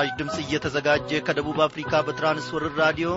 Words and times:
በምስራች 0.00 0.18
ድምፅ 0.20 0.36
እየተዘጋጀ 0.42 1.10
ከደቡብ 1.24 1.58
አፍሪካ 1.64 1.92
በትራንስወርር 2.04 2.72
ራዲዮ 2.80 3.08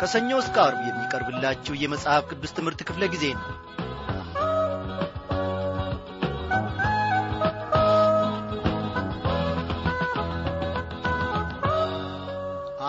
ከሰኞ 0.00 0.30
እስከ 0.42 0.56
አርብ 0.62 0.78
የሚቀርብላችሁ 0.86 1.74
የመጽሐፍ 1.80 2.22
ቅዱስ 2.30 2.52
ትምህርት 2.56 2.80
ክፍለ 2.88 3.02
ጊዜ 3.14 3.24
ነው። 3.34 3.44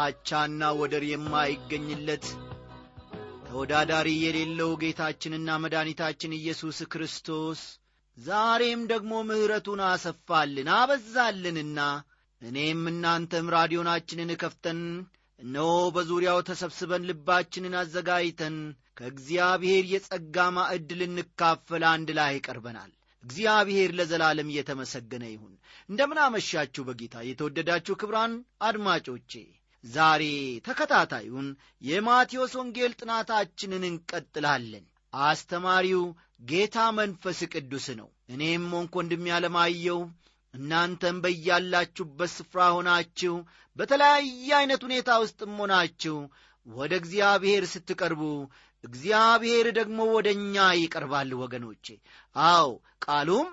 አቻና 0.02 0.72
ወደር 0.80 1.06
የማይገኝለት 1.12 2.26
ተወዳዳሪ 3.48 4.10
የሌለው 4.24 4.74
ጌታችንና 4.84 5.60
መድኃኒታችን 5.64 6.40
ኢየሱስ 6.40 6.80
ክርስቶስ 6.94 7.62
ዛሬም 8.18 8.84
ደግሞ 8.94 9.24
ምሕረቱን 9.30 9.84
አሰፋልን 9.88 10.70
አበዛልንና 10.78 11.80
እኔም 12.42 12.82
እናንተም 12.92 13.48
ራዲዮናችንን 13.54 14.32
ከፍተን 14.42 14.80
እነሆ 15.40 15.66
በዙሪያው 15.96 16.40
ተሰብስበን 16.48 17.08
ልባችንን 17.10 17.74
አዘጋጅተን 17.82 18.56
ከእግዚአብሔር 18.98 19.84
የጸጋ 19.92 20.46
ማዕድ 20.56 20.90
ልንካፈል 21.00 21.84
አንድ 21.90 22.10
ላይ 22.20 22.36
ቀርበናል። 22.46 22.92
እግዚአብሔር 23.24 23.92
ለዘላለም 23.98 24.52
እየተመሰገነ 24.52 25.24
ይሁን። 25.32 25.54
እንደምን 25.90 26.20
አመሻችሁ 26.26 26.84
በጌታ። 26.88 27.16
የተወደዳችሁ 27.28 27.96
ክብራን 28.02 28.34
አድማጮቼ 28.68 29.32
ዛሬ 29.84 30.24
ተከታታዩን 30.68 31.48
የማቴዎስ 31.82 32.54
ወንጌል 32.60 32.94
ጥናታችንን 33.00 33.84
እንቀጥላለን። 33.90 34.86
አስተማሪው 35.14 36.04
ጌታ 36.50 36.78
መንፈስ 36.98 37.40
ቅዱስ 37.54 37.86
ነው። 38.00 38.10
እኔም 38.30 38.66
ሆንኩ 38.74 38.96
ወንድም 39.02 39.24
ያለማየው 39.32 40.00
እናንተም 40.58 41.18
በያላችሁበት 41.24 42.32
ስፍራ 42.36 42.62
ሆናችሁ 42.76 43.34
በተለያየ 43.78 44.48
ዐይነት 44.60 44.82
ሁኔታ 44.88 45.10
ውስጥም 45.24 45.54
ሆናችሁ 45.62 46.18
ወደ 46.66 46.94
እግዚአብሔር 47.02 47.64
ስትቀርቡ 47.74 48.22
እግዚአብሔር 48.84 49.68
ደግሞ 49.78 50.00
ወደ 50.16 50.28
እኛ 50.38 50.56
ይቀርባል 50.80 51.30
ወገኖቼ። 51.42 51.86
አዎ 52.36 52.68
ቃሉም 53.06 53.50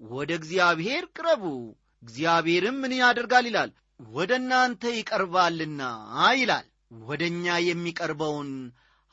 ወደ 0.00 0.30
እግዚአብሔር 0.40 1.04
ቅረቡ። 1.16 1.44
እግዚአብሔርም 2.02 2.76
ምን 2.82 2.92
ያደርጋል 3.00 3.46
ይላል? 3.50 3.70
ወደ 4.10 4.32
እናንተ 4.40 4.82
ይቀርባልና 4.98 5.80
ይላል። 6.36 6.66
ወደ 7.08 7.22
እኛ 7.32 7.56
የሚቀርበውን 7.64 8.50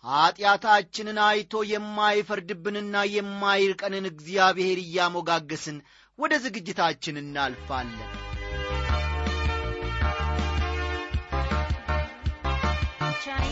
ኀጢአታችንን 0.03 1.19
አይቶ 1.25 1.53
የማይፈርድብንና 1.69 2.95
የማይርቀንን 3.13 4.05
እግዚአብሔር 4.11 4.79
እያሞጋገስን 4.83 5.77
ወደ 6.19 6.33
ዝግጅታችን 6.37 7.15
እናልፋለን። 7.17 8.11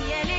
የሌለ 0.09 0.33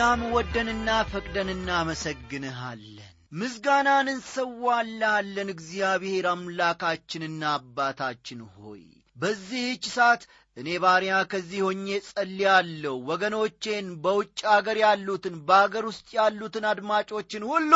እኛም 0.00 0.20
ወደንና 0.34 0.88
ፈቅደን 1.08 1.48
እናመሰግንሃለን 1.54 3.08
ምስጋናን 3.32 4.08
እንሰዋልሃለን። 4.12 5.48
እግዚአብሔር 5.54 6.26
አምላካችንና 6.32 7.42
አባታችን 7.54 8.42
ሆይ 8.56 8.84
በዚህች 9.16 9.86
ሰዓት 9.94 10.22
እኔ 10.56 10.68
ባሪያ 10.84 11.16
ከዚህ 11.32 11.60
ሆኜ 11.64 11.88
ጸልያለሁ 12.06 12.94
ወገኖቼን 13.08 13.88
በውጭ 14.04 14.40
አገር 14.54 14.78
ያሉትን 14.82 15.34
በአገር 15.48 15.84
ውስጥ 15.90 16.08
ያሉትን 16.16 16.64
አድማጮችን 16.70 17.48
ሁሉ 17.50 17.72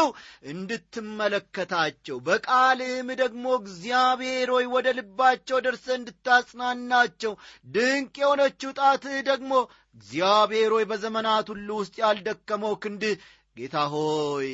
እንድትመለከታቸው 0.52 2.16
በቃልህም 2.26 3.10
ደግሞ 3.20 3.44
እግዚአብሔር 3.60 4.50
ሆይ 4.54 4.66
ወደ 4.74 4.88
ልባቸው 4.98 5.60
ደርሰ 5.66 5.86
እንድታጽናናቸው 5.98 7.34
ድንቅ 7.68 8.14
የሆነችው 8.22 8.72
ጣትህ 8.80 9.18
ደግሞ 9.30 9.52
እግዚአብሔር 9.96 10.70
ሆይ 10.74 10.84
በዘመናት 10.90 11.46
ሁሉ 11.52 11.68
ውስጥ 11.80 11.94
ያልደከመው 12.02 12.74
ክንድህ 12.82 13.16
ጌታ 13.56 13.76
ሆይ 13.92 14.50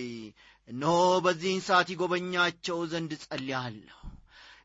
እነሆ 0.68 0.94
በዚህን 1.24 1.62
ሰዓት 1.66 1.88
ይጎበኛቸው 1.92 2.78
ዘንድ 2.92 3.12
ጸልያለሁ 3.22 3.94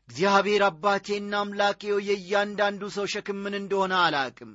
እግዚአብሔር 0.08 0.62
አባቴና 0.66 1.34
አምላኬ 1.42 1.82
ሆይ 1.92 2.02
የእያንዳንዱ 2.08 2.82
ሰው 2.96 3.06
ሸክም 3.12 3.38
ምን 3.44 3.54
እንደሆነ 3.60 3.92
አላቅም። 4.00 4.50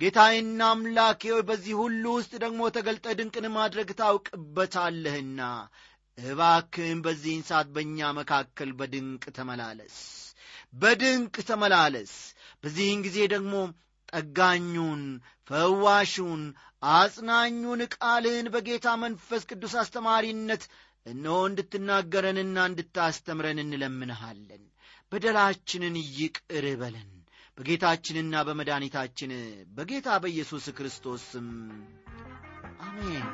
ጌታዬና 0.00 0.60
አምላኬ 0.72 1.22
ሆይ 1.32 1.42
በዚህ 1.48 1.74
ሁሉ 1.80 2.04
ውስጥ 2.16 2.32
ደግሞ 2.44 2.68
ተገልጠ 2.76 3.06
ድንቅን 3.18 3.46
ማድረግ 3.56 3.90
ታውቅበታለህና 4.00 5.40
እባክህም 6.18 7.02
በዚህን 7.04 7.42
ሰዓት 7.48 7.68
በእኛ 7.74 8.08
መካከል 8.18 8.70
በድንቅ 8.78 9.24
ተመላለስ 9.36 9.98
በድንቅ 10.74 11.36
ተመላለስ። 11.50 12.14
በዚህን 12.64 13.02
ጊዜ 13.06 13.18
ደግሞ 13.34 13.52
ጠጋኙን 14.12 15.02
ፈዋሹን 15.50 16.42
አጽናኙን 16.92 17.80
ቃልህን 17.96 18.48
በጌታ 18.54 18.88
መንፈስ 19.02 19.44
ቅዱስ 19.50 19.74
አስተማሪነት 19.82 20.64
እነሆ 21.06 21.36
እንድትናገረንና 21.50 22.58
እንድታስተምረን 22.70 23.60
እንለምንሃለን። 23.64 24.64
በደላችንን 25.12 25.96
ይቅር 26.16 26.66
በለን። 26.80 27.08
በጌታችንና 27.58 28.42
በመድኃኒታችን 28.48 29.30
በጌታ 29.76 30.18
በኢየሱስ 30.22 30.66
ክርስቶስ 30.78 31.24
አሜን 32.80 33.24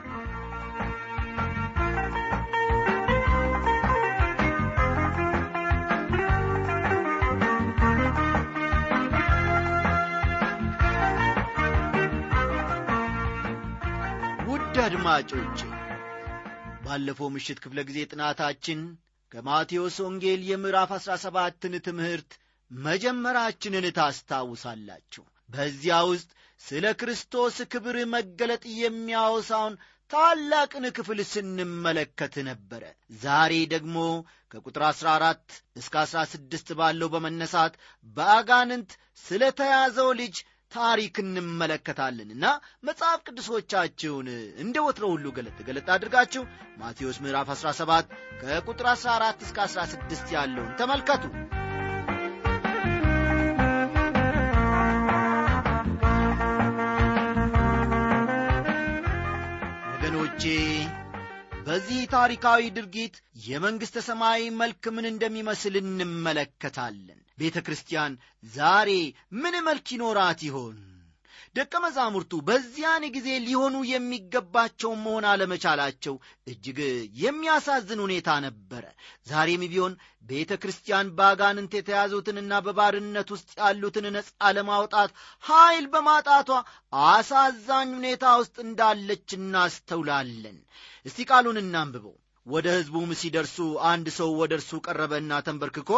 አድማጮቼ 14.84 15.58
ባለፈው 16.84 17.28
ምሽት 17.34 17.58
ክፍለ 17.64 17.78
ጊዜ 17.88 17.98
ጥናታችን 18.10 18.80
ከማቴዎስ 19.32 19.96
ወንጌል 20.04 20.40
የምዕራፍ 20.48 20.90
አሥራ 20.96 21.12
ሰባትን 21.22 21.74
ትምህርት 21.86 22.32
መጀመራችንን 22.70 23.86
ታስታውሳላችሁ። 23.98 25.22
በዚያ 25.50 25.96
ውስጥ 26.10 26.28
ስለ 26.60 26.84
ክርስቶስ 27.00 27.56
ክብር 27.72 27.96
መገለጥ 28.14 28.62
የሚያወሳውን 28.80 29.74
ታላቅን 30.10 30.86
ክፍል 30.96 31.20
ስንመለከት 31.30 32.34
ነበረ። 32.48 32.82
ዛሬ 33.20 33.52
ደግሞ 33.74 33.96
ከቁጥር 34.52 34.84
14 34.88 35.54
እስከ 35.76 35.94
16 36.04 36.74
ባለው 36.80 37.10
በመነሳት 37.14 37.74
በአጋንንት 38.16 38.90
ስለ 39.24 39.44
ተያዘው 39.60 40.10
ልጅ 40.20 40.36
ታሪክ 40.74 41.16
እንመለከታለንና 41.22 42.44
መጽሐፍ 42.88 43.20
ቅዱሶቻችሁን 43.26 44.28
እንደ 44.64 44.76
ወትሮ 44.86 45.04
ሁሉ 45.12 45.26
ገለጥ 45.36 45.58
ገለጥ 45.68 45.86
አድርጋችሁ 45.94 46.42
ማቴዎስ 46.78 47.18
ምዕራፍ 47.24 47.50
17 47.56 48.12
ከቁጥር 48.40 48.88
14 48.94 49.44
እስከ 49.46 49.58
16 49.68 50.32
ያለውን 50.36 50.72
ተመልከቱ። 50.80 51.24
ወገኖቼ 59.90 60.44
በዚህ 61.66 62.00
ታሪካዊ 62.12 62.62
ድርጊት 62.76 63.14
የመንግሥተ 63.44 63.98
ሰማይ 64.08 64.42
መልክ 64.58 64.84
ምን 64.96 65.06
እንደሚመስል 65.10 65.76
እንመለከታለን 65.80 67.20
ቤተ 67.38 67.58
ክርስቲያን 67.66 68.12
ዛሬ 68.52 68.90
ምን 69.36 69.54
መልክ 69.66 69.86
ይኖራት 69.94 70.42
ይሆን? 70.48 70.76
ደቀ 71.56 71.72
መዛሙርቱ 71.82 72.32
በዚያን 72.46 73.04
ጊዜ 73.16 73.28
ሊሆኑ 73.44 73.74
የሚገባቸውን 73.88 74.98
መሆን 75.04 75.24
አለመቻላቸው 75.30 76.14
እጅግ 76.46 76.78
የሚያሳዝን 77.16 78.00
ሁኔታ 78.04 78.28
ነበረ። 78.46 78.84
ዛሬም 79.26 79.62
ቢሆን 79.72 79.92
ቤተ 80.24 80.52
ክርስቲያን 80.62 81.12
በአጋንንት 81.18 81.72
የተያዙትንና 81.76 82.60
በባርነት 82.66 83.30
ውስጥ 83.34 83.52
ያሉትን 83.62 84.08
ነፃ 84.16 84.28
ለማውጣት 84.56 85.12
ኀይል 85.44 85.86
በማጣቷ 85.94 86.50
አሳዛኝ 87.06 87.88
ሁኔታ 88.00 88.34
ውስጥ 88.42 88.56
እንዳለች 88.66 89.28
እናስተውላለን። 89.38 90.58
እስቲ 91.06 91.28
ቃሉን 91.30 91.60
እናንብበው 91.62 92.16
ወደ 92.46 92.66
ሕዝቡም 92.74 93.10
ሲደርሱ 93.20 93.56
አንድ 93.90 94.06
ሰው 94.16 94.30
ወደ 94.40 94.52
እርሱ 94.58 94.70
ቀረበና 94.86 95.32
ተንበርክኮ 95.46 95.90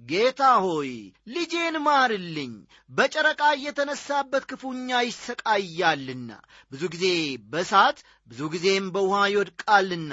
ጌታ 0.00 0.42
ሆይ 0.64 0.90
ልጄን 1.34 1.76
ማርልኝ 1.86 2.52
በጨረቃ 2.90 3.40
እየተነሳበት 3.56 4.44
ክፉኛ 4.50 5.00
ይሰቃያልና። 5.06 6.30
ብዙ 6.72 6.82
ጊዜ 6.94 7.06
በሳት 7.52 7.98
ብዙ 8.28 8.48
ጊዜም 8.54 8.86
በውሃ 8.94 9.18
ይወድቃልና። 9.32 10.12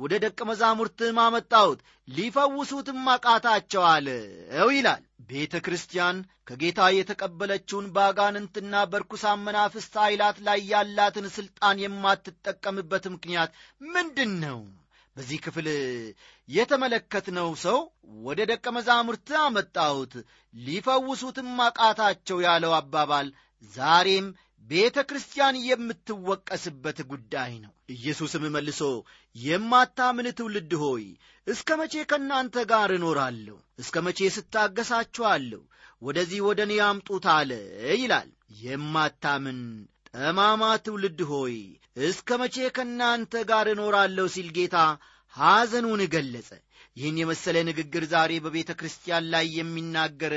ወደ 0.00 0.14
ደቀ 0.24 0.38
መዛሙርትም 0.48 1.18
አመጣሁት 1.22 1.78
ሊፈውሱትም 2.08 3.02
አቃታቸው 3.12 3.84
አለው 3.92 4.70
ይላል። 4.74 5.02
ቤተ 5.30 5.54
ክርስቲያን 5.66 6.16
ከጌታ 6.48 6.80
የተቀበለችውን 6.94 7.86
በአጋንንትና 7.94 8.84
በርኩሳን 8.90 9.44
መናፍስት 9.46 9.94
ኃይላት 10.02 10.38
ላይ 10.48 10.60
ያላትን 10.72 11.28
ሥልጣን 11.36 11.84
የማትጠቀምበት 11.84 13.06
ምክንያት 13.14 13.52
ምንድን 13.90 14.34
ነው 14.44 14.60
በዚህ 15.16 15.38
ክፍል 15.44 15.66
የተመለከትነው 16.48 17.48
ሰው 17.62 17.78
ወደ 18.26 18.40
ደቀ 18.50 18.66
መዛሙርት 18.76 19.28
አመጣሁት 19.42 20.14
ሊፈውሱትም 20.54 21.48
አቃታቸው 21.66 22.38
ያለው 22.46 22.72
አባባል 22.78 23.28
ዛሬም 23.74 24.26
ቤተ 24.64 24.98
ክርስቲያን 25.08 25.56
የምትወቀስበት 25.66 26.98
ጉዳይ 27.10 27.52
ነው። 27.64 27.72
ኢየሱስም 27.94 28.44
መልሶ 28.54 28.80
የማታምን 29.36 30.28
ትውልድ 30.38 30.72
ሆይ 30.82 31.04
እስከ 31.46 31.68
መቼ 31.80 31.94
ከእናንተ 32.10 32.64
ጋር 32.70 32.90
እኖራለሁ? 32.96 33.56
እስከ 33.78 33.96
መቼ 34.06 34.28
ስታገሳችኋለሁ? 34.36 35.60
ወደዚህ 36.02 36.40
ወደ 36.48 36.60
እኔ 36.66 36.72
አምጡት 36.86 37.26
አለ 37.36 37.50
ይላል። 37.94 38.30
የማታምን 38.64 39.60
ጠማማ 40.16 40.62
ትውልድ 40.84 41.18
ሆይ 41.30 41.56
እስከ 42.02 42.28
መቼ 42.40 42.56
ከእናንተ 42.76 43.32
ጋር 43.50 43.66
እኖራለሁ 43.72 44.26
ሲል 44.34 44.48
ጌታ 44.56 44.76
ሐዘኑን 45.34 46.02
ገለጸ። 46.14 46.48
ይህን 46.96 47.16
የመሰለ 47.20 47.56
ንግግር 47.68 48.04
ዛሬ 48.12 48.32
በቤተ 48.44 48.70
ክርስቲያን 48.78 49.24
ላይ 49.32 49.46
የሚናገር 49.56 50.34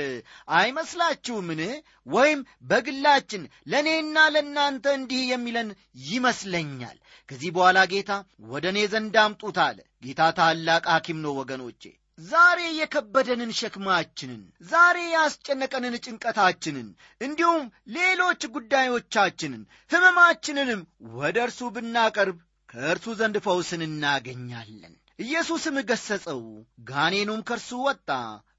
አይመስላችሁምን? 0.56 1.60
ወይም 2.06 2.40
በግላችን 2.70 3.42
ለእኔና 3.72 4.26
ለእናንተ 4.34 4.84
እንዲህ 4.98 5.22
የሚለን 5.30 5.70
ይመስለኛል። 6.08 6.98
ከዚህ 7.28 7.50
በኋላ 7.56 7.78
ጌታ 7.92 8.12
ወደ 8.50 8.66
እኔ 8.74 8.80
ዘንድ 8.92 9.16
አምጡት 9.24 9.58
አለ። 9.66 9.78
ጌታ 10.04 10.20
ታላቅ 10.38 10.84
ሐኪም 10.94 11.20
ነው 11.24 11.34
ወገኖቼ 11.40 11.82
ዛሬ 12.24 12.60
የከበደንን 12.76 13.50
ሸክማችንን 13.58 14.40
ዛሬ 14.68 14.96
ያስጨነቀንን 15.12 15.94
ጭንቀታችንን 16.04 16.88
እንዲሁም 17.20 17.62
ሌሎች 17.96 18.42
ጉዳዮቻችንን 18.54 19.62
ሕመማችንንም 19.90 20.80
ወደ 21.20 21.38
እርሱ 21.46 21.70
ብናቀርብ 21.76 22.38
ከእርሱ 22.68 23.14
ዘንድ 23.20 23.36
ፈውስን 23.46 23.82
እናገኛለን። 23.86 24.94
ኢየሱስም 25.18 25.76
ገሠጸው 25.88 26.42
ጋኔኑም 26.90 27.40
ከእርሱ 27.48 27.70
ወጣ 27.86 28.08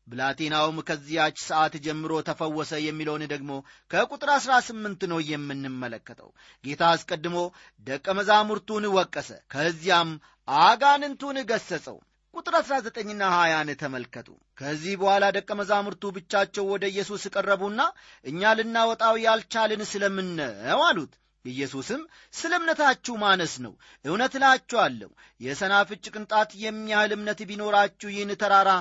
ብላቴናውም 0.07 0.77
ከዚያች 0.87 1.37
ሰዓት 1.47 1.73
ጀምሮ 1.85 2.13
ተፈወሰ 2.27 2.71
የሚለውን 2.83 3.23
ደግሞ 3.33 3.51
ከቁጥር 3.91 4.29
አሥራ 4.35 4.53
ስምንት 4.67 5.01
ነው 5.11 5.19
የምንመለከተው። 5.27 6.29
ጌታ 6.63 6.83
አስቀድሞ 6.95 7.37
ደቀ 7.87 8.05
መዛሙርቱን 8.19 8.87
ወቀሰ 8.97 9.29
ከዚያም 9.53 10.11
አጋንንቱን 10.61 11.37
ገሠጸው 11.51 11.97
ቁጥር 12.33 12.56
19ና 12.62 13.22
20 13.36 13.74
ተመልከቱ። 13.81 14.28
ከዚህ 14.57 14.94
በኋላ 15.01 15.25
ደቀ 15.36 15.50
መዛሙርቱ 15.60 16.04
ብቻቸው 16.16 16.63
ወደ 16.72 16.83
ኢየሱስ 16.92 17.24
ቀረቡና 17.33 17.81
እኛ 18.25 18.51
ልናወጣው 18.60 19.16
ያልቻልን 19.24 19.81
ስለምን 19.92 20.30
ነው 20.39 20.81
አሉት። 20.88 21.13
ኢየሱስም 21.45 22.01
ስለ 22.33 22.51
እምነታችሁ 22.60 23.13
ማነስ 23.22 23.54
ነው? 23.66 23.74
እውነት 24.06 24.33
እላችኋለሁ 24.39 25.10
የሰናፍጭ 25.42 26.04
ቅንጣት 26.13 26.51
የሚያህል 26.63 27.13
እምነት 27.18 27.39
ቢኖራችሁ 27.50 28.10
ይህን 28.13 28.33
ተራራ 28.42 28.72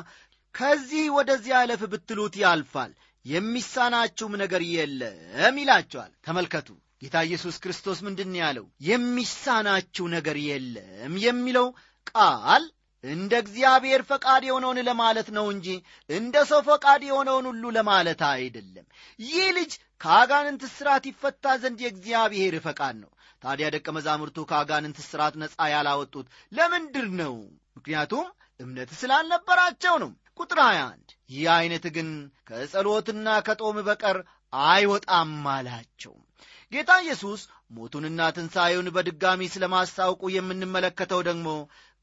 ከዚህ 0.55 1.05
ወደዚህ 1.17 1.55
አለፍ 1.61 1.82
ብትሉት 1.93 2.35
ያልፋል። 2.43 2.93
የሚሳናችሁም 3.25 4.35
ነገር 4.43 4.62
የለም 4.75 5.56
ይላቸዋል። 5.62 6.12
ተመልከቱ 6.26 6.69
ጌታ 7.02 7.17
ኢየሱስ 7.26 7.56
ክርስቶስ 7.62 7.99
ምንድን 8.06 8.32
ያለው? 8.41 8.67
የሚሳናችሁ 8.88 10.05
ነገር 10.17 10.37
የለም 10.49 11.14
የሚለው 11.26 11.67
ቃል 12.11 12.64
እንደ 13.05 13.32
እግዚአብሔር 13.43 14.02
ፈቃድ 14.08 14.43
የሆነውን 14.47 14.79
ለማለት 14.88 15.29
ነው 15.37 15.47
እንጂ 15.52 15.69
እንደ 16.11 16.37
ሰው 16.50 16.61
ፈቃድ 16.67 17.02
የሆነውን 17.06 17.47
ሁሉ 17.50 17.64
ለማለት 17.76 18.23
አይደለም። 18.31 18.87
ይህ 19.19 19.47
ልጅ 19.58 19.73
ከአጋንንት 20.00 20.62
ስራት 20.75 21.06
ይፈታ 21.11 21.55
ዘንድ 21.62 21.79
የእግዚአብሔር 21.85 22.56
ፈቃድ 22.67 22.97
ነው። 23.02 23.11
ታዲያ 23.43 23.67
ደቀ 23.75 23.88
መዛሙርቱ 23.97 24.38
ከአጋንንት 24.50 24.99
ስራት 25.06 25.35
ነፃ 25.43 25.56
ያላወጡት 25.73 26.26
ለምንድር 26.52 27.06
ነው? 27.20 27.35
ምክንያቱም 27.76 28.26
እምነት 28.61 28.91
ስላልነበራቸው 29.00 29.94
ነው። 30.02 30.11
ቁጥር 30.41 30.58
21 30.64 31.14
ይህ 31.31 31.44
ዐይነት 31.55 31.85
ግን 31.97 32.08
ከጸሎትና 32.49 33.29
ከጦም 33.47 33.79
በቀር 33.88 34.19
አይወጣም 34.52 35.32
አላቸው። 35.52 36.14
ጌታ 36.73 36.91
ኢየሱስ 37.02 37.41
ሞቱንና 37.70 38.20
ትንሣኤውን 38.35 38.88
በድጋሚ 38.94 39.41
ስለ 39.52 39.64
ማስታወቁ 39.73 40.23
የምንመለከተው 40.35 41.20
ደግሞ 41.29 41.49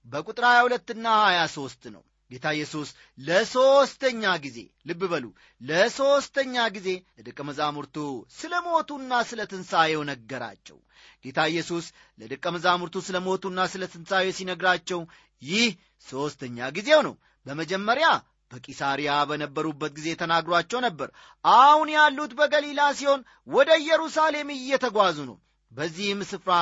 በቁጥር 0.08 0.46
22ና 0.52 1.06
23 1.30 1.90
ነው። 1.96 2.04
ጌታ 2.32 2.48
ኢየሱስ 2.56 2.90
ለሦስተኛ 3.20 4.24
ጊዜ 4.46 4.58
ልብ 4.90 5.02
በሉ 5.12 5.26
ለሦስተኛ 5.62 6.56
ጊዜ 6.76 6.88
ለደቀ 7.18 7.40
መዛሙርቱ 7.50 7.98
ስለ 8.38 8.54
ሞቱና 8.66 9.12
ስለ 9.30 9.42
ትንሣኤው 9.52 10.02
ነገራቸው። 10.10 10.78
ጌታ 11.26 11.40
ኢየሱስ 11.52 11.86
ለደቀ 12.20 12.46
መዛሙርቱ 12.56 12.96
ስለ 13.08 13.18
ሞቱና 13.28 13.60
ስለ 13.74 13.84
ትንሣኤው 13.94 14.34
ሲነግራቸው 14.40 15.02
ይህ 15.42 15.70
ሦስተኛ 16.08 16.68
ጊዜው 16.78 17.02
ነው። 17.08 17.16
በመጀመሪያ 17.46 18.08
በቂሳሪያ 18.52 19.12
በነበሩበት 19.30 19.92
ጊዜ 19.98 20.10
ተናግሯቸው 20.22 20.80
ነበር። 20.86 21.10
አሁን 21.46 21.88
ያሉት 21.96 22.34
በገሊላ 22.40 22.82
ሲሆን 23.00 23.22
ወደ 23.50 23.70
ኢየሩሳሌም 23.82 24.52
እየተጓዙ 24.56 25.18
ነው። 25.32 25.38
በዚህም 25.72 26.22
ስፍራ 26.30 26.54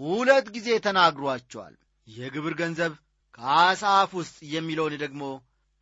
ሁለት 0.00 0.46
ጊዜ 0.56 0.68
ተናግሯቸዋል 0.86 1.74
የግብር 2.10 2.54
ገንዘብ 2.60 2.92
ከአሳፍ 3.34 4.10
ውስጥ 4.18 4.38
የሚለውን 4.52 4.94
ደግሞ 5.02 5.22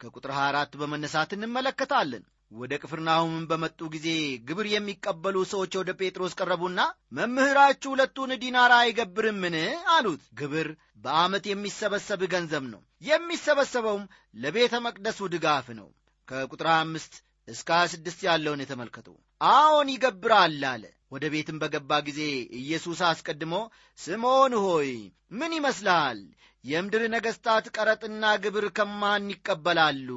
ከቁጥር 0.00 0.32
24 0.34 0.76
በመነሳት 0.80 1.30
እንመለከታለን። 1.36 2.24
ወደ 2.52 2.72
ቅፍርናሁምም 2.82 3.44
በመጡ 3.50 3.80
ጊዜ 3.94 4.06
ግብር 4.48 4.66
የሚቀበሉ 4.70 5.36
ሰዎች 5.50 5.72
ወደ 5.80 5.90
ጴጥሮስ 6.00 6.36
ቀረቡና 6.38 6.80
መምህራችሁ 7.12 7.90
ሁለቱን 7.94 8.30
ዲናር 8.42 8.72
አይገብርምን? 8.76 9.56
አሉት። 9.94 10.22
ግብር 10.40 10.68
በዓመት 11.04 11.44
የሚሰበሰብ 11.50 12.20
ገንዘብ 12.34 12.64
ነው። 12.72 12.80
የሚሰበሰበውም 13.02 14.04
ለቤተ 14.36 14.74
መቅደሱ 14.86 15.28
ድጋፍ 15.34 15.66
ነው። 15.80 15.88
ከቁጥር 16.28 16.68
25 16.72 17.20
እስከ 17.48 17.68
26 17.80 18.24
ያለውን 18.28 18.62
የተመልከቱ። 18.64 19.08
አዎን 19.40 19.90
ይገብራል 19.94 20.62
አለ 20.72 20.84
ወደ 21.12 21.24
ቤትም 21.32 21.60
በገባ 21.60 21.90
ጊዜ 22.06 22.20
ኢየሱስ 22.60 22.98
አስቀድሞ 23.08 23.54
ስምዖን 23.98 24.54
ሆይ 24.64 24.90
ምን 25.32 25.52
ይመስልሃል 25.56 26.20
የምድር 26.64 27.02
ነገሥታት 27.14 27.66
ቀረጥና 27.74 28.24
ግብር 28.44 28.64
ከማን 28.76 29.26
ይቀበላሉ? 29.32 30.08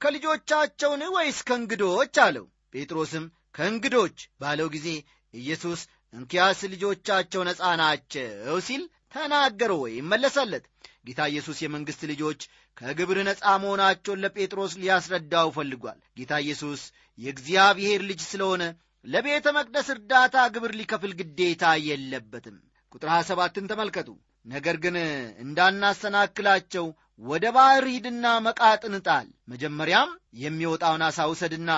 ከልጆቻቸውን 0.00 1.02
ወይስ 1.14 1.38
ከእንግዶች? 1.48 2.14
አለው። 2.24 2.46
ጴጥሮስም 2.74 3.24
ከእንግዶች 3.56 4.16
ባለው 4.40 4.68
ጊዜ 4.74 4.88
ኢየሱስ 5.34 5.80
እንኪያስ 6.14 6.60
ልጆቻቸው 6.72 7.42
ነፃ 7.48 7.62
ናቸው 7.80 8.56
ሲል 8.66 8.82
ተናገረ 9.14 9.72
ወይም 9.82 10.08
መለሰለት። 10.12 10.64
ጌታ 11.06 11.20
ኢየሱስ 11.30 11.58
የመንግሥት 11.62 12.02
ልጆች 12.10 12.40
ከግብር 12.76 13.18
ነፃ 13.28 13.44
መሆናቸውን 13.62 14.22
ለጴጥሮስ 14.24 14.72
ሊያስረዳው 14.80 15.48
ፈልጓል። 15.56 15.98
ጌታ 16.18 16.32
ኢየሱስ 16.44 16.82
የእግዚአብሔር 17.18 18.00
ልጅ 18.10 18.20
ስለሆነ 18.28 18.62
ለቤተ 19.04 19.46
መቅደስ 19.56 19.88
እርዳታ 19.94 20.36
ግብር 20.54 20.72
ሊከፍል 20.78 21.12
ግዴታ 21.20 21.64
የለበትም። 21.86 22.56
ቁጥር 22.92 23.08
27ን 23.12 23.68
ተመልከቱ። 23.70 24.08
ነገር 24.46 24.76
ግን 24.84 24.96
እንዳናሰናክላቸው 25.44 26.86
ወደ 27.22 27.44
ባሕር 27.56 27.84
ሂድና 27.92 28.26
መቃጥን 28.46 28.94
ጣል። 29.06 29.28
መጀመሪያም 29.48 30.10
የሚወጣውን 30.42 31.02
ውሰድና 31.30 31.70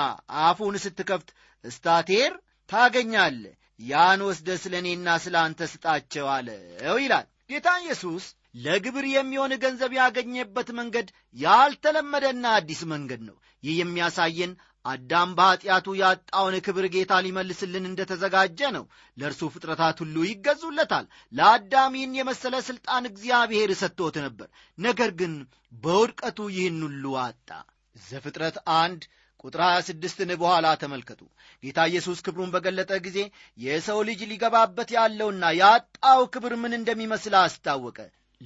አፉን 0.45 0.77
ስትከፍት 0.85 1.31
እስታቴር 1.65 2.33
ታገኛለ 2.71 3.43
ያን 3.81 4.21
ወስደ 4.27 4.49
ስለ 4.63 4.75
እኔና 4.83 5.09
ስለ 5.25 5.35
አንተ 5.43 5.61
ስጣቸው 5.73 6.27
አለው 6.35 6.99
ይላል። 7.03 7.27
ጌታ 7.51 7.69
ኢየሱስ 7.83 8.25
ለግብር 8.57 9.05
የሚሆን 9.13 9.53
ገንዘብ 9.63 9.93
ያገኘበት 9.99 10.69
መንገድ 10.79 11.09
ያልተለመደና 11.37 12.45
አዲስ 12.59 12.81
መንገድ 12.93 13.23
ነው። 13.29 13.37
ይህ 13.63 13.75
የሚያሳየን 13.81 14.53
አዳም 14.85 15.31
በኀጢአቱ 15.37 15.87
ያጣውን 15.99 16.55
ክብር 16.67 16.87
ጌታ 16.95 17.13
ሊመልስልን 17.25 17.85
እንደ 17.89 18.01
ተዘጋጀ 18.11 18.71
ነው። 18.77 18.85
ለእርሱ 19.17 19.43
ፍጥረታት 19.55 19.99
ሁሉ 20.03 20.17
ይገዙለታል። 20.29 21.07
ለአዳም 21.33 21.95
ይህን 21.99 22.17
የመሰለ 22.19 22.55
ሥልጣን 22.69 23.09
እግዚአብሔር 23.11 23.73
ሰጥቶት 23.83 24.17
ነበር። 24.27 24.49
ነገር 24.79 25.13
ግን 25.21 25.35
በውድቀቱ 25.83 26.39
ይህን 26.57 26.81
ሁሉ 26.87 27.15
አጣ። 27.23 27.49
ዘፍጥረት 27.97 28.57
አንድ 28.79 29.03
ቁጥር 29.45 29.61
26ን 29.69 30.31
በኋላ 30.41 30.67
ተመልከቱ። 30.83 31.21
ጌታ 31.63 31.79
ኢየሱስ 31.91 32.19
ክብሩን 32.27 32.53
በገለጠ 32.55 32.93
ጊዜ 33.07 33.19
የሰው 33.59 33.99
ልጅ 34.09 34.21
ሊገባበት 34.31 34.91
ያለውና 34.97 35.45
ያጣው 35.59 36.23
ክብር 36.35 36.55
ምን 36.63 36.77
እንደሚመስል 36.79 37.35
አስታወቀ 37.41 37.99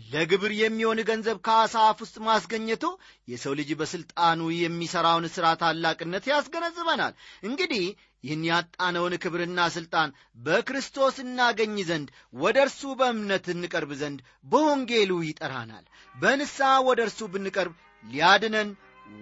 ለግብር 0.04 0.52
የሚሆን 0.56 0.98
ገንዘብ 1.08 1.38
ከአሳ 1.46 1.74
ውስጥ 1.98 2.16
ማስገኘቱ 2.26 2.84
የሰው 3.28 3.52
ልጅ 3.58 3.70
በሥልጣኑ 3.80 4.40
የሚሠራውን 4.56 5.26
ሥራ 5.34 5.46
ታላቅነት 5.62 6.24
ያስገነዝበናል። 6.32 7.14
እንግዲህ 7.48 7.84
ይህን 8.24 8.42
ያጣነውን 8.48 9.14
ክብርና 9.22 9.60
ሥልጣን 9.74 10.14
በክርስቶስ 10.44 11.16
እናገኝ 11.24 11.76
ዘንድ 11.90 12.08
ወደ 12.36 12.56
እርሱ 12.66 12.94
በእምነት 13.00 13.46
እንቀርብ 13.54 13.92
ዘንድ 14.00 14.20
በወንጌሉ 14.46 15.20
ይጠራናል። 15.26 15.84
በንስሐ 16.14 16.70
ወደ 16.88 17.00
እርሱ 17.06 17.20
ብንቀርብ 17.34 17.74
ሊያድነን 18.04 18.70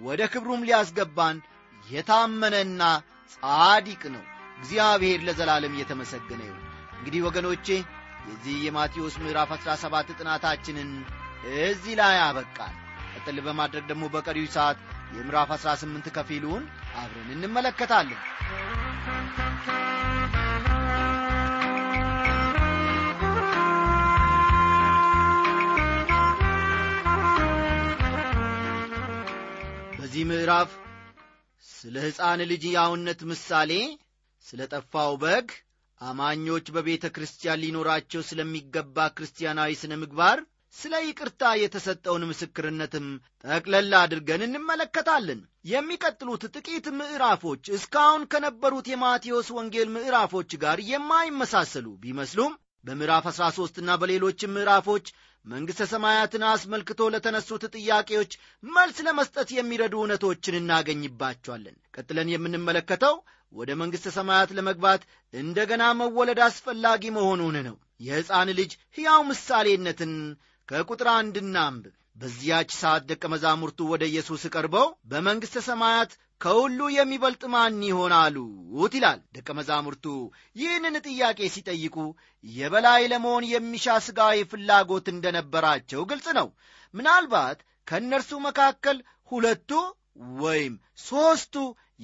ወደ 0.01 0.21
ክብሩም 0.33 0.65
ሊያስገባን 0.67 1.37
የታመነና 1.87 2.81
ጻዲቅ 3.35 4.01
ነው። 4.15 4.23
እግዚአብሔር 4.59 5.19
ለዘላለም 5.27 5.75
እየተመሰገነ 5.75 6.41
ይሁን። 6.47 6.63
እንግዲህ 6.97 7.21
ወገኖቼ 7.27 7.67
የዚህ 8.27 8.57
የማቴዎስ 8.63 9.15
ምዕራፍ 9.21 9.49
17 9.57 10.11
ጥናታችንን 10.19 10.89
እዚህ 11.63 11.93
ላይ 11.99 12.17
አበቃል 12.23 12.75
ቀጥል 13.13 13.37
በማድረግ 13.45 13.85
ደግሞ 13.91 14.05
በቀሪው 14.13 14.47
ሰዓት 14.55 14.79
የምዕራፍ 15.13 15.51
18 15.57 16.09
ከፊሉን 16.15 16.63
አብረን 16.95 17.29
እንመለከታለን። 17.35 18.21
በዚህ 29.99 30.25
ምዕራፍ 30.29 30.71
ስለ 31.65 31.95
ሕፃን 32.05 32.41
ልጅ 32.51 32.63
ያውነት 32.75 33.21
ምሳሌ 33.29 33.71
ስለ 34.45 34.61
ጠፋው 34.73 35.13
በግ 35.23 35.47
አማኞች 36.01 36.65
በቤተ 36.75 37.05
ክርስቲያን 37.15 37.61
ሊኖራቸው 37.63 38.21
ስለሚገባ 38.27 39.07
ክርስቲያናዊ 39.15 39.71
ስነ 39.79 39.93
ምግባር 40.01 40.39
ስለ 40.75 40.95
ይቅርታ 41.01 41.43
የተሰጠውን 41.57 42.23
ምስክርነትም 42.29 43.05
ጠቅለላ 43.45 43.93
አድርገን 44.05 44.41
እንመለከታለን። 44.47 45.39
የሚቀጥሉት 45.71 46.43
ጥቂት 46.55 46.87
ምዕራፎች 46.99 47.63
እስካሁን 47.77 48.23
ከነበሩት 48.33 48.87
የማቴዎስ 48.91 49.47
ወንጌል 49.57 49.89
ምዕራፎች 49.95 50.51
ጋር 50.63 50.79
የማይመሳሰሉ 50.91 51.87
ቢመስሉም 52.03 52.53
በምዕራፍ 52.85 53.25
13 53.31 53.81
ና 53.83 53.95
በሌሎችም 54.01 54.53
ምዕራፎች 54.57 55.07
መንግሥተ 55.45 55.81
ሰማያትን 55.91 56.43
አስመልክቶ 56.47 57.01
ለተነሱት 57.13 57.63
ጥያቄዎች 57.75 58.31
መልስ 58.63 58.97
ለመስጠት 59.07 59.49
የሚረዱ 59.55 59.95
እውነቶችን 59.99 60.59
እናገኝባቸዋለን። 60.59 61.75
ቀጥለን 61.95 62.31
የምንመለከተው 62.33 63.15
ወደ 63.53 63.69
መንግሥተ 63.81 64.07
ሰማያት 64.15 64.49
ለመግባት 64.57 65.01
እንደገና 65.33 65.83
መወለድ 65.99 66.39
አስፈላጊ 66.45 67.03
መሆኑን 67.17 67.57
ነው። 67.67 67.75
የሕፃን 67.99 68.49
ልጅ 68.57 68.71
ሕያው 68.97 69.21
ምሳሌነትን 69.29 70.13
ከቁጥር 70.69 71.07
አንድ 71.13 71.35
እናንብብ 71.41 71.85
በዚያች 72.15 72.69
ሰዓት 72.79 73.03
ደቀ 73.09 73.23
መዛሙርቱ 73.33 73.79
ወደ 73.91 74.03
ኢየሱስ 74.11 74.43
ቀርበው 74.53 74.87
በመንግሥተ 75.11 75.61
ሰማያት 75.67 76.11
ከሁሉ 76.41 76.79
የሚበልጥ 76.93 77.43
ማን 77.53 77.77
ይሆናሉት 77.87 78.93
ይላል። 78.97 79.19
ደቀ 79.35 79.49
መዛሙርቱ 79.59 80.05
ይህንን 80.55 80.95
ጥያቄ 81.07 81.39
ሲጠይቁ 81.55 81.95
የበላይ 82.43 83.03
ለመሆን 83.13 83.45
የሚሻ 83.51 83.95
ሥጋዊ 84.07 84.43
ፍላጎት 84.51 85.07
እንደነበራቸው 85.13 86.01
ግልጽ 86.11 86.27
ነው። 86.39 86.49
ምናልባት 86.93 87.59
ከእነርሱ 87.87 88.31
መካከል 88.45 88.97
ሁለቱ 89.31 89.71
ወይም 90.37 90.73
ሦስቱ 91.01 91.55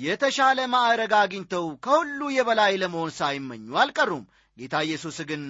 የተሻለ 0.04 0.60
ማዕረግ 0.74 1.14
አግኝተው 1.20 1.66
ከሁሉ 1.86 2.20
የበላይ 2.36 2.74
ለመሆን 2.82 3.12
ሳይመኙ 3.20 3.70
አልቀሩም። 3.82 4.26
ጌታ 4.58 4.76
ኢየሱስ 4.88 5.18
ግን 5.30 5.44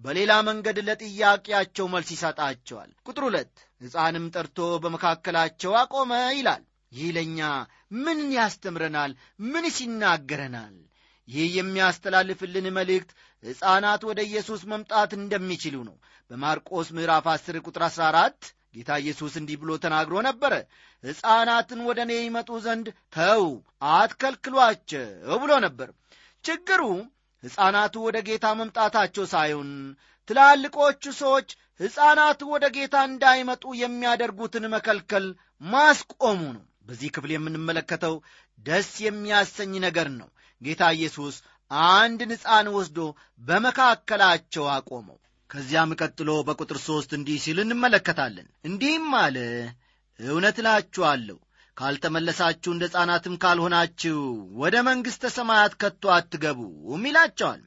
በሌላ 0.00 0.32
መንገድ 0.48 0.78
ለጥያቄያቸው 0.88 1.86
መልስ 1.92 2.10
ይሰጣቸዋል። 2.14 2.90
ቁጥር 3.06 3.24
ሁለት 3.28 3.52
ሕፃንም 3.80 4.26
ጠርቶ 4.34 4.58
በመካከላቸው 4.84 5.72
አቆመ 5.80 6.10
ይላል። 6.36 6.62
ይህ 6.92 7.08
ለእኛ 7.16 7.40
ምን 8.04 8.20
ያስተምረናል? 8.36 9.12
ምንስ 9.46 9.78
ይናገረናል? 9.84 10.76
ይህ 11.28 11.48
የሚያስተላልፍልን 11.56 12.66
መልእክት 12.76 13.10
ሕፃናት 13.42 14.02
ወደ 14.08 14.20
ኢየሱስ 14.28 14.60
መምጣት 14.70 15.10
እንደሚችሉ 15.18 15.76
ነው። 15.88 15.96
በማርቆስ 16.30 16.88
ምዕራፍ 16.96 17.26
10 17.32 17.60
ቁጥር 17.66 17.82
14 17.88 18.46
ጌታ 18.74 18.90
ኢየሱስ 19.02 19.34
እንዲህ 19.40 19.56
ብሎ 19.60 19.70
ተናግሮ 19.84 20.14
ነበረ 20.26 20.54
ሕፃናትን 21.04 21.80
ወደ 21.88 21.98
እኔ 22.06 22.12
ይመጡ 22.20 22.50
ዘንድ 22.64 22.86
ተው 23.16 23.44
አትከልክሏቸው 23.92 25.06
ብሎ 25.42 25.52
ነበር። 25.64 25.88
ችግሩ 26.44 26.82
ሕፃናቱ 27.42 27.94
ወደ 28.06 28.18
ጌታ 28.28 28.46
መምጣታቸው 28.58 29.24
ሳይሆን 29.32 29.70
ትላልቆቹ 30.28 31.02
ሰዎች 31.20 31.48
ሕፃናቱ 31.80 32.40
ወደ 32.54 32.66
ጌታ 32.76 32.96
እንዳይመጡ 33.10 33.64
የሚያደርጉትን 33.80 34.64
መከልከል 34.74 35.26
ማስቆሙ 35.66 36.40
ነው። 36.56 36.64
በዚህ 36.88 37.10
ክፍል 37.14 37.30
የምንመለከተው 37.34 38.14
ደስ 38.58 38.90
የሚያሰኝ 39.04 39.72
ነገር 39.86 40.08
ነው። 40.18 40.28
ጌታ 40.62 40.82
ኢየሱስ 40.96 41.36
አንድን 41.90 42.30
ሕፃን 42.34 42.68
ወስዶ 42.76 42.98
በመካከላቸው 43.40 44.64
አቆመው። 44.74 45.18
ከዚያም 45.50 45.90
ቀጥሎ 46.00 46.30
በቁጥር 46.46 46.78
ሦስት 46.86 47.10
እንዲህ 47.16 47.38
ሲል 47.44 47.58
እንመለከታለን። 47.62 48.48
እንዲህም 48.64 49.06
አለ 49.20 49.36
እውነት 50.20 50.56
እላችኋለሁ 50.60 51.36
ካልተመለሳችሁ 51.76 52.70
እንደ 52.72 52.84
ሕፃናትም 52.88 53.34
ካልሆናችሁ 53.42 54.16
ወደ 54.62 54.76
መንግሥተ 54.88 55.30
ሰማያት 55.36 55.74
ከቶ 55.82 56.10
አትገቡም 56.14 57.04
ይላቸዋል። 57.08 57.60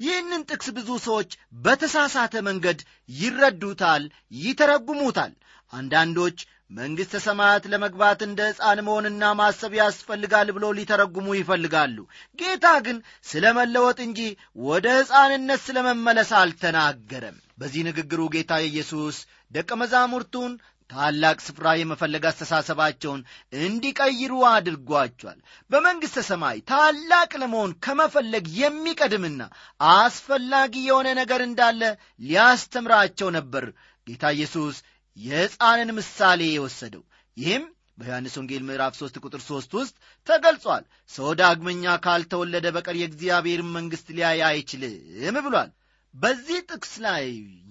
ይህንን 0.00 0.42
ጥቅስ 0.50 0.68
ብዙ 0.76 0.90
ሰዎች 1.06 1.30
በተሳሳተ 1.64 2.34
መንገድ 2.48 2.78
ይረዱታል 3.14 4.04
ይተረጉሙታል። 4.42 5.32
አንዳንዶች 5.72 6.38
መንግሥተ 6.70 7.18
ሰማያት 7.24 7.64
ለመግባት 7.72 8.20
እንደ 8.24 8.40
ሕፃን 8.48 8.78
መሆንና 8.86 9.24
ማሰብ 9.38 9.72
ያስፈልጋል 9.78 10.48
ብሎ 10.56 10.64
ሊተረጉሙ 10.78 11.28
ይፈልጋሉ። 11.36 11.96
ጌታ 12.38 12.66
ግን 12.86 12.98
ስለ 13.26 13.44
መለወጥ 13.58 13.98
እንጂ 14.06 14.20
ወደ 14.66 14.86
ሕፃንነት 14.98 15.60
ስለ 15.66 15.78
መመለስ 15.88 16.30
አልተናገረም። 16.40 17.38
በዚህ 17.58 17.82
ንግግሩ 17.88 18.20
ጌታ 18.34 18.60
ኢየሱስ 18.68 19.18
ደቀ 19.52 19.70
መዛሙርቱን 19.82 20.52
ታላቅ 20.90 21.36
ስፍራ 21.46 21.68
የመፈለግ 21.76 22.24
አስተሳሰባቸውን 22.28 23.20
እንዲቀይሩ 23.60 24.32
አድርጓቸዋል። 24.50 25.38
በመንግሥተ 25.70 26.24
ሰማይ 26.28 26.58
ታላቅ 26.70 27.30
ለመሆን 27.42 27.72
ከመፈለግ 27.84 28.46
የሚቀድምና 28.58 29.40
አስፈላጊ 29.94 30.74
የሆነ 30.86 31.08
ነገር 31.20 31.42
እንዳለ 31.48 31.82
ሊያስተምራቸው 32.28 33.30
ነበር 33.38 33.66
ጌታ 34.06 34.32
ኢየሱስ 34.36 34.76
የሕፃንን 35.16 35.90
ምሳሌ 35.96 36.42
የወሰደው። 36.50 37.04
ይህም 37.36 37.64
በዮሐንስ 37.98 38.34
ወንጌል 38.38 38.62
ምዕራፍ 38.66 38.92
3 38.98 39.16
ቁጥር 39.24 39.40
3 39.44 39.72
ውስጥ 39.78 39.94
ተገልጿል። 40.26 40.84
ሰው 41.12 41.28
ዳግመኛ 41.40 41.94
ካልተወለደ 42.04 42.66
በቀር 42.76 42.96
የእግዚአብሔርን 42.98 43.72
መንግሥት 43.76 44.08
ሊያይ 44.16 44.40
አይችልም 44.48 45.38
ብሏል። 45.46 45.70
በዚህ 46.14 46.58
ጥቅስ 46.70 46.92
ላይ 47.04 47.24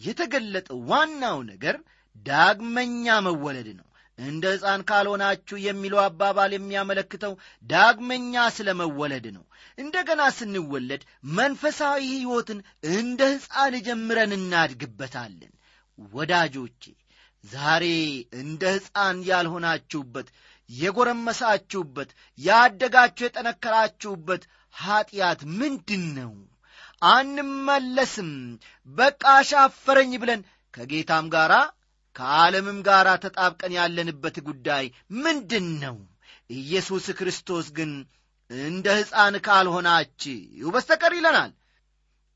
የተገለጠው 0.04 0.80
ዋናው 0.90 1.38
ነገር 1.50 1.78
ዳግመኛ 2.26 3.16
መወለድ 3.28 3.70
ነው። 3.78 3.84
እንደ 4.20 4.44
ሕፃን 4.54 4.82
ካልሆናችሁ 4.90 5.58
የሚለው 5.64 6.00
አባባል 6.04 6.52
የሚያመለክተው 6.56 7.34
ዳግመኛ 7.66 8.46
ስለ 8.56 8.70
መወለድ 8.80 9.26
ነው። 9.36 9.44
እንደገና 9.78 10.22
ስንወለድ 10.38 11.02
መንፈሳዊ 11.38 12.02
ሕይወትን 12.14 12.60
እንደ 12.94 13.22
ሕፃን 13.34 13.76
ጀምረን 13.88 14.32
እናድግበታለን። 14.38 15.54
ወዳጆቼ 16.00 16.84
ዛሬ 17.44 17.86
እንደ 18.42 18.64
ሕፃን 18.76 19.18
ያልሆናችሁበት 19.30 20.28
የጎረመሳችሁበት 20.70 22.10
ያደጋችሁ 22.40 23.26
የጠነከራችሁበት 23.26 24.44
ኀጢአት 24.76 25.42
ምንድን 25.60 26.04
ነው 26.18 26.34
አንመለስም። 27.12 28.32
በቃ 28.88 29.24
አሻፈረኝ 29.36 30.12
ብለን 30.22 30.42
ከጌታም 30.74 31.26
ጋር 31.36 31.52
ከዓለምም 32.18 32.80
ጋር 32.88 33.08
ተጣብቀን 33.24 33.74
ያለንበት 33.78 34.38
ጉዳይ 34.48 34.86
ምንድን 35.20 35.68
ነው 35.84 35.98
ኢየሱስ 36.58 37.06
ክርስቶስ 37.20 37.68
ግን 37.78 37.92
እንደ 38.50 38.88
ሕፃን 39.00 39.36
ካልሆናችሁ 39.46 40.70
በስተቀር 40.74 41.14
ይለናል። 41.18 41.52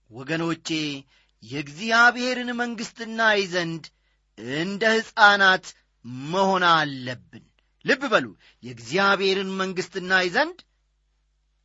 ወገኖቼ 0.09 0.69
የእግዚአብሔርን 1.43 2.49
መንግሥት 2.59 2.97
እናይ 3.05 3.41
ዘንድ 3.53 3.83
እንደ 4.59 4.83
ሕፃናት 4.95 5.65
መሆን 6.29 6.63
አለብን። 6.71 7.45
ልብ 7.85 8.03
በሉ 8.11 8.25
የእግዚአብሔርን 8.63 9.49
መንግሥት 9.61 9.93
እናይ 10.01 10.27
ዘንድ 10.35 10.59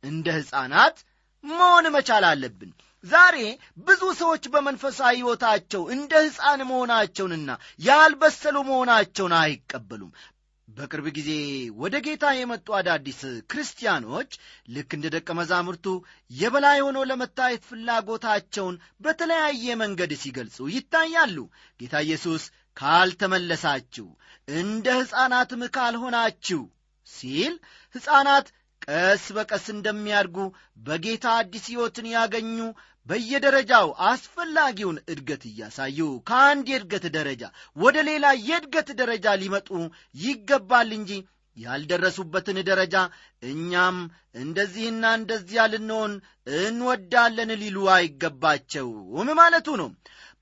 እንደ 0.03 0.27
ሕፃናት 0.37 0.97
መሆን 1.43 1.85
መቻል 1.95 2.23
አለብን 2.29 2.71
ዛሬ 3.07 3.37
ብዙ 3.87 4.01
ሰዎች 4.19 4.43
በመንፈሳዊ 4.53 5.15
ሕይወታቸው 5.17 5.83
እንደ 5.95 6.13
ሕፃን 6.25 6.61
መሆናቸውንና 6.69 7.49
ያልበሰሉ 7.87 8.57
መሆናቸውን 8.69 9.35
አይቀበሉም። 9.39 10.11
በቅርብ 10.67 11.05
ጊዜ 11.17 11.29
ወደ 11.81 11.95
ጌታ 12.05 12.25
የመጡ 12.37 12.67
አዳዲስ 12.79 13.19
ክርስቲያኖች 13.51 14.31
ልክ 14.69 14.89
እንደ 14.97 15.07
ደቀ 15.15 15.29
መዛሙርቱ 15.39 15.85
የበላይ 16.31 16.79
ሆኖ 16.85 16.97
ለመታየት 17.09 17.63
ፍላጎታቸውን 17.69 18.75
በተለያየ 19.05 19.75
መንገድ 19.83 20.13
ሲገልጹ 20.23 20.67
ይታያሉ። 20.73 21.37
ጌታ 21.79 21.95
ኢየሱስ 22.05 22.45
ካልተመለሳችሁ 22.77 24.07
እንደ 24.55 24.87
ሕፃናትም 24.99 25.63
ካልሆናችሁ 25.75 26.61
ሲል 27.07 27.53
ሕፃናት 27.95 28.47
ቀስ 28.87 29.23
በቀስ 29.35 29.65
እንደሚያድጉ 29.73 30.37
በጌታ 30.83 31.25
አዲስ 31.39 31.65
ሕይወትን 31.71 32.07
ያገኙ 32.13 32.57
በየደረጃው 33.07 33.87
አስፈላጊውን 34.09 34.97
እድገት 35.11 35.43
እያሳዩ 35.49 35.99
ከአንድ 36.29 36.67
የእድገት 36.71 37.05
ደረጃ 37.17 37.43
ወደ 37.77 37.97
ሌላ 38.09 38.25
የእድገት 38.47 38.89
ደረጃ 39.01 39.35
ሊመጡ 39.41 39.69
ይገባል 40.21 40.89
እንጂ 40.97 41.11
ያልደረሱበትን 41.57 42.57
ደረጃ 42.67 42.95
እኛም 43.51 43.97
እንደዚህና 44.41 45.05
እንደዚያ 45.19 45.61
ልንሆን 45.71 46.11
እንወዳለን 46.59 47.51
ሊሉ 47.61 47.77
አይገባቸውም 47.95 49.29
ማለቱ 49.39 49.67
ነው። 49.81 49.89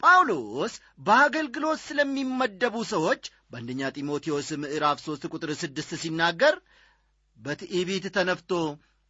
ጳውሎስ 0.03 0.73
በአገልግሎት 1.05 1.79
ስለሚመደቡ 1.85 2.75
ሰዎች 2.91 3.21
በአንደኛ 3.51 3.91
ጢሞቴዎስ 3.97 4.49
ምዕራፍ 4.63 4.97
3 5.05 5.29
ቁጥር 5.33 5.51
6 5.59 5.95
ሲናገር 6.01 6.55
በትዕቢት 7.37 8.05
ተነፍቶ 8.17 8.51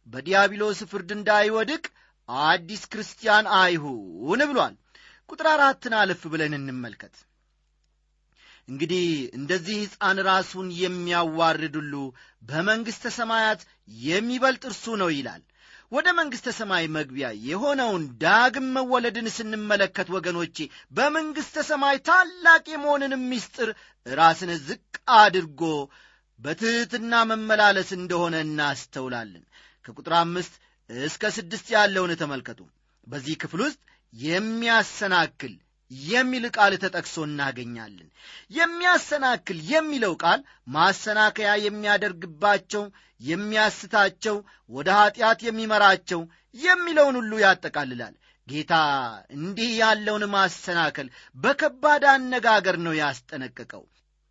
በዲያብሎስ 0.06 0.80
ፍርድ 0.90 1.10
እንዳይወድቅ 1.16 1.84
አዲስ 2.28 2.82
ክርስቲያን 2.92 3.46
አይሁን 3.58 4.40
ብሏል። 4.50 4.74
ቁጥር 5.30 5.46
አራትን 5.52 5.94
አለፍ 6.00 6.22
ብለን 6.32 6.54
እንመልከት። 6.58 7.14
እንግዲህ 8.68 9.04
እንደዚህ 9.38 9.76
ሕፃን 9.82 10.18
ራሱን 10.28 10.68
የሚያዋርድ 10.78 11.74
ሁሉ 11.80 11.94
በመንግሥተ 12.42 13.12
ሰማያት 13.18 13.60
የሚበልጥ 14.04 14.62
እርሱ 14.70 14.96
ነው 15.02 15.10
ይላል። 15.14 15.42
ወደ 15.92 16.06
መንግሥተ 16.18 16.48
ሰማይ 16.56 16.84
መግቢያ 16.94 17.26
የሆነውን 17.48 18.04
ዳግም 18.22 18.66
መወለድን 18.76 19.28
ስንመለከት 19.34 20.08
ወገኖቼ 20.14 20.56
በመንግሥተ 20.96 21.62
ሰማይ 21.68 21.96
ታላቅ 22.08 22.64
የመሆንን 22.72 23.12
ምስጢር 23.28 23.68
ራስን 24.06 24.50
ዝቅ 24.66 24.82
አድርጎ 25.18 25.62
በትሕትና 26.38 27.12
መመላለስ 27.30 27.90
እንደሆነ 27.98 28.36
እናስተውላለን። 28.46 29.44
ከቁጥር 29.84 30.14
አምስት 30.20 30.54
እስከ 30.90 31.30
ስድስት 31.36 31.66
ያለውን 31.74 32.12
ተመልከቱ። 32.20 32.60
በዚህ 33.06 33.34
ክፍል 33.42 33.60
ውስጥ 33.66 33.80
የሚያሰናክል 34.12 35.54
የሚል 35.90 36.44
ቃል 36.56 36.72
ተጠቅሶ 36.82 37.16
እናገኛለን። 37.26 38.08
የሚያሰናክል 38.50 39.58
የሚለው 39.72 40.14
ቃል 40.22 40.40
ማሰናከያ 40.68 41.50
የሚያደርግባቸው 41.64 42.84
የሚያስታቸው 43.20 44.36
ወደ 44.70 44.88
ኀጢአት 44.98 45.40
የሚመራቸው 45.46 46.22
የሚለውን 46.58 47.18
ሁሉ 47.20 47.32
ያጠቃልላል። 47.44 48.14
ጌታ 48.48 48.74
እንዲህ 49.36 49.70
ያለውን 49.80 50.24
ማሰናከል 50.34 51.08
በከባድ 51.36 52.04
አነጋገር 52.12 52.76
ነው 52.86 52.94
ያስጠነቀቀው። 53.00 53.84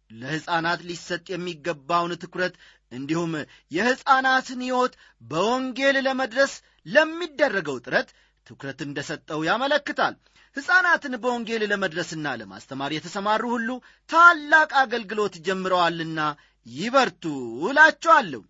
ለሕፃናት 0.09 0.81
ሊሰጥ 0.89 1.25
የሚገባውን 1.31 2.11
ትኩረት 2.23 2.55
እንዲሁም 2.91 3.31
የሕፃናትን 3.71 4.61
ሕይወት 4.65 4.93
በወንጌል 5.21 5.97
ለመድረስ 6.07 6.53
ለሚደረገው 6.87 7.77
ጥረት 7.85 8.09
ትኩረት 8.47 8.79
እንደ 8.85 8.99
ሰጠው 9.09 9.39
ያመለክታል። 9.47 10.15
ሕፃናትን 10.55 11.13
በወንጌል 11.23 11.63
ለመድረስና 11.71 12.27
ለማስተማር 12.41 12.91
የተሰማሩ 12.93 13.43
ሁሉ 13.53 13.69
ታላቅ 14.09 14.69
አገልግሎት 14.81 15.33
ጀምረዋልና 15.47 16.19
ይበርቱ 16.67 17.23
እላቸዋለሁ። 17.69 18.41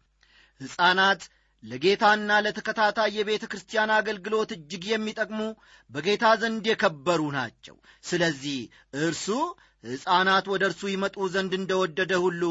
ሕፃናት 0.62 1.22
ለጌታና 1.64 2.32
ለተከታታይ 2.46 3.12
የቤተ 3.16 3.44
ክርስቲያን 3.52 3.92
አገልግሎት 3.96 4.50
እጅግ 4.56 4.84
የሚጠቅሙ 4.90 5.40
በጌታ 5.90 6.26
ዘንድ 6.42 6.66
የከበሩ 6.70 7.22
ናቸው። 7.38 7.76
ስለዚህ 8.04 8.60
እርሱ 9.00 9.26
ሕፃናት 9.86 10.46
ወደ 10.52 10.64
እርሱ 10.70 10.82
ይመጡ 10.92 11.26
ዘንድ 11.34 11.54
እንደወደደ 11.58 12.14
ሁሉ 12.24 12.42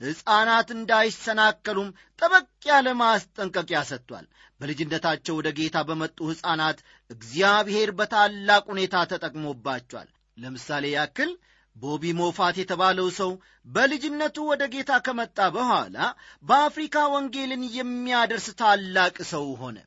ሕፃናት 0.00 0.68
እንዳይሰናከሉም 0.76 1.88
ጠበቅ 2.18 2.46
ያለ 2.68 2.88
ማስጠንቀቂያ 3.00 3.80
ሰጥቷል። 3.90 4.26
በልጅነታቸው 4.60 5.34
ወደ 5.38 5.48
ጌታ 5.58 5.76
በመጡ 5.88 6.18
ሕፃናት 6.30 6.78
እግዚአብሔር 7.10 7.90
በታላቅ 7.98 8.62
ሁኔታ 8.72 8.96
ተጠቅሞባቸዋል። 9.12 10.08
ለምሳሌ 10.36 10.84
ያክል 10.94 11.30
ቦቢ 11.76 12.04
ሞፋት 12.18 12.56
የተባለው 12.60 13.08
ሰው 13.18 13.30
በልጅነቱ 13.66 14.36
ወደ 14.50 14.62
ጌታ 14.74 14.92
ከመጣ 15.06 15.38
በኋላ 15.56 15.96
በአፍሪካ 16.44 17.06
ወንጌልን 17.14 17.62
የሚያደርስ 17.76 18.46
ታላቅ 18.60 19.16
ሰው 19.32 19.46
ሆነ። 19.62 19.78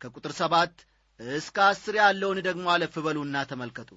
ከቁጥር 0.00 0.32
ሰባት 0.40 0.74
እስከ 1.20 1.56
አስር 1.66 1.94
ያለውን 2.00 2.38
ደግሞ 2.46 2.66
አለፍ 2.72 2.94
በሉና 3.04 3.44
ተመልከቱ 3.50 3.90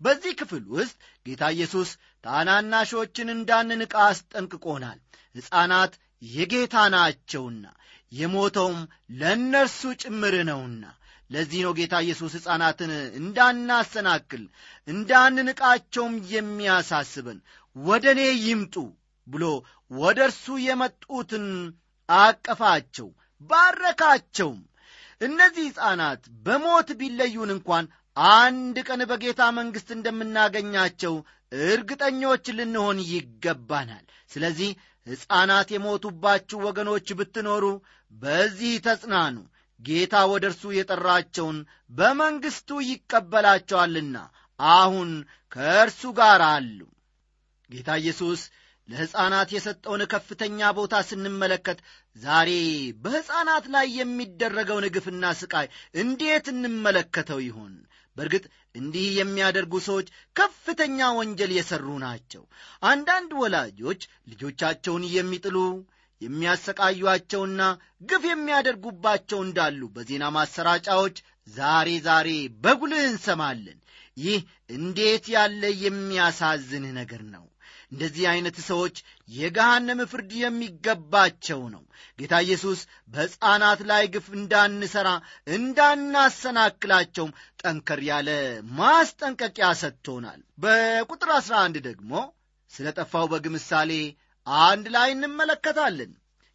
በዚህ 0.00 0.32
ክፍል 0.40 0.64
ውስጥ 0.74 0.96
ጌታ 1.26 1.44
ኢየሱስ 1.54 1.90
ታናናሾችን 2.24 3.28
እንዳንንቃ 3.34 3.94
አስጠንቅቆናል። 4.06 4.98
ሕፃናት 5.34 5.92
የጌታ 6.32 6.76
ናቸውና 6.94 7.64
የሞተውም 8.12 8.78
ለእነርሱ 9.20 9.80
ጭምር 10.02 10.34
ነውና። 10.50 10.84
ለዚህ 11.30 11.60
ነው 11.66 11.72
ጌታ 11.78 11.94
ኢየሱስ 12.04 12.32
ሕፃናትን 12.38 12.90
እንዳናሰናክል 13.20 14.42
እንዳንንቃቸውም 14.88 16.14
የሚያሳስበን። 16.32 17.38
ወደ 17.76 18.04
እኔ 18.14 18.22
ይምጡ 18.44 18.74
ብሎ 19.26 19.44
ወደ 19.94 20.18
እርሱ 20.28 20.46
የመጡትን 20.66 21.46
አቀፋቸው 22.08 23.08
ባረካቸውም። 23.50 24.60
እነዚህ 25.20 25.64
ሕፃናት 25.68 26.22
በሞት 26.46 26.88
ቢለዩን 27.00 27.50
እንኳን 27.54 27.84
አንድ 28.16 28.76
ቀን 28.88 29.00
በጌታ 29.10 29.42
መንግሥት 29.56 29.88
እንደምናገኛቸው 29.96 31.14
እርግጠኞች 31.66 32.44
ልንሆን 32.58 32.98
ይገባናል። 33.10 34.04
ስለዚህ 34.30 34.70
ሕፃናት 35.06 35.68
የሞቱባችሁ 35.74 36.58
ወገኖች 36.66 37.08
ብትኖሩ 37.18 37.64
በዚህ 38.12 38.74
ተጽናኑ። 38.86 39.36
ጌታ 39.80 40.16
ወደ 40.30 40.44
እርሱ 40.50 40.64
የጠራቸውን 40.74 41.56
በመንግሥቱ 41.92 42.70
ይቀበላቸዋልና 42.90 44.16
አሁን 44.60 45.10
ከእርሱ 45.52 46.02
ጋር 46.18 46.42
አሉ። 46.48 46.78
ጌታ 47.70 47.90
ኢየሱስ 48.02 48.40
ለሕፃናት 48.88 49.48
የሰጠውን 49.54 50.02
ከፍተኛ 50.12 50.68
ቦታ 50.76 50.94
ስንመለከት 51.08 51.78
ዛሬ 52.16 52.50
በሕፃናት 53.04 53.64
ላይ 53.74 53.86
የሚደረገውን 53.98 54.86
ግፍና 54.96 55.32
ስቃይ 55.40 55.66
እንዴት 55.94 56.46
እንመለከተው 56.52 57.40
ይሆን 57.46 57.74
በእርግጥ 58.16 58.44
እንዲህ 58.74 59.06
የሚያደርጉ 59.18 59.74
ሰዎች 59.86 60.06
ከፍተኛ 60.36 61.08
ወንጀል 61.18 61.52
የሠሩ 61.56 61.88
ናቸው። 62.04 62.42
አንዳንድ 62.90 63.30
ወላጆች 63.42 64.00
ልጆቻቸውን 64.30 65.04
የሚጥሉ 65.12 65.56
የሚያሰቃዩአቸውና 66.22 67.62
ግፍ 68.10 68.22
የሚያደርጉባቸው 68.28 69.40
እንዳሉ 69.46 69.80
በዜና 69.96 70.24
ማሰራጫዎች 70.36 71.16
ዛሬ 71.54 71.88
ዛሬ 72.06 72.28
በጉልህ 72.62 73.04
እንሰማለን። 73.10 73.78
ይህ 74.16 74.38
እንዴት 74.70 75.24
ያለ 75.34 75.62
የሚያሳዝን 75.82 76.86
ነገር 76.98 77.22
ነው 77.34 77.44
እንደዚህ 77.92 78.24
ዐይነት 78.30 78.56
ሰዎች 78.68 78.96
የገሃነም 79.28 80.00
ፍርድ 80.10 80.30
የሚገባቸው 80.38 81.60
ነው። 81.74 81.82
ጌታ 82.18 82.34
ኢየሱስ 82.44 82.80
በሕፃናት 83.12 83.80
ላይ 83.90 84.04
ግፍ 84.14 84.26
እንዳንሠራ 84.38 85.08
እንዳናሰናክላቸውም 85.56 87.32
ጠንከር 87.62 88.00
ያለ 88.08 88.28
ማስጠንቀቂያ 88.78 89.68
ሰጥቶናል። 89.82 90.40
በቁጥር 90.58 91.32
አሥራ 91.36 91.56
አንድ 91.64 91.78
ደግሞ 91.88 92.12
ስለ 92.70 92.86
ጠፋው 92.98 93.26
በግ 93.32 93.46
ምሳሌ 93.56 93.92
አንድ 94.66 94.86
ላይ 94.94 95.08
እንመለከታለን። 95.14 96.12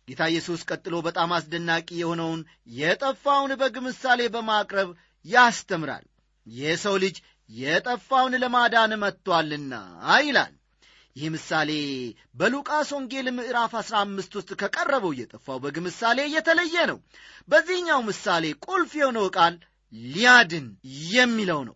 ጌታ 0.07 0.23
ኢየሱስ 0.31 0.61
ቀጥሎ 0.69 0.95
በጣም 1.05 1.29
አስደናቂ 1.35 1.89
የሆነውን 1.97 2.41
የጠፋውን 2.77 3.51
በግ 3.61 3.75
ምሳሌ 3.85 4.21
በማቅረብ 4.33 4.89
ያስተምራል። 5.25 6.05
የሰው 6.47 6.95
ልጅ 7.03 7.17
የጠፋውን 7.49 8.33
ለማዳን 8.43 8.91
መጥቶአልና 9.01 9.73
ይላል 10.21 10.53
ይህ 11.15 11.29
ምሳሌ 11.33 11.71
በሉቃስ 12.39 12.89
ወንጌል 12.95 13.27
ምዕራፍ 13.37 13.73
15 13.79 14.37
ውስጥ 14.39 14.51
ከቀረበው 14.61 15.13
የጠፋው 15.17 15.57
በግ 15.63 15.77
ምሳሌ 15.87 16.19
የተለየ 16.33 16.85
ነው። 16.91 16.97
በዚህኛው 17.49 18.01
ምሳሌ 18.09 18.45
ቁልፍ 18.65 18.91
የሆነው 18.99 19.27
ቃል 19.37 19.55
ሊያድን 20.11 20.67
የሚለው 21.13 21.61
ነው። 21.69 21.75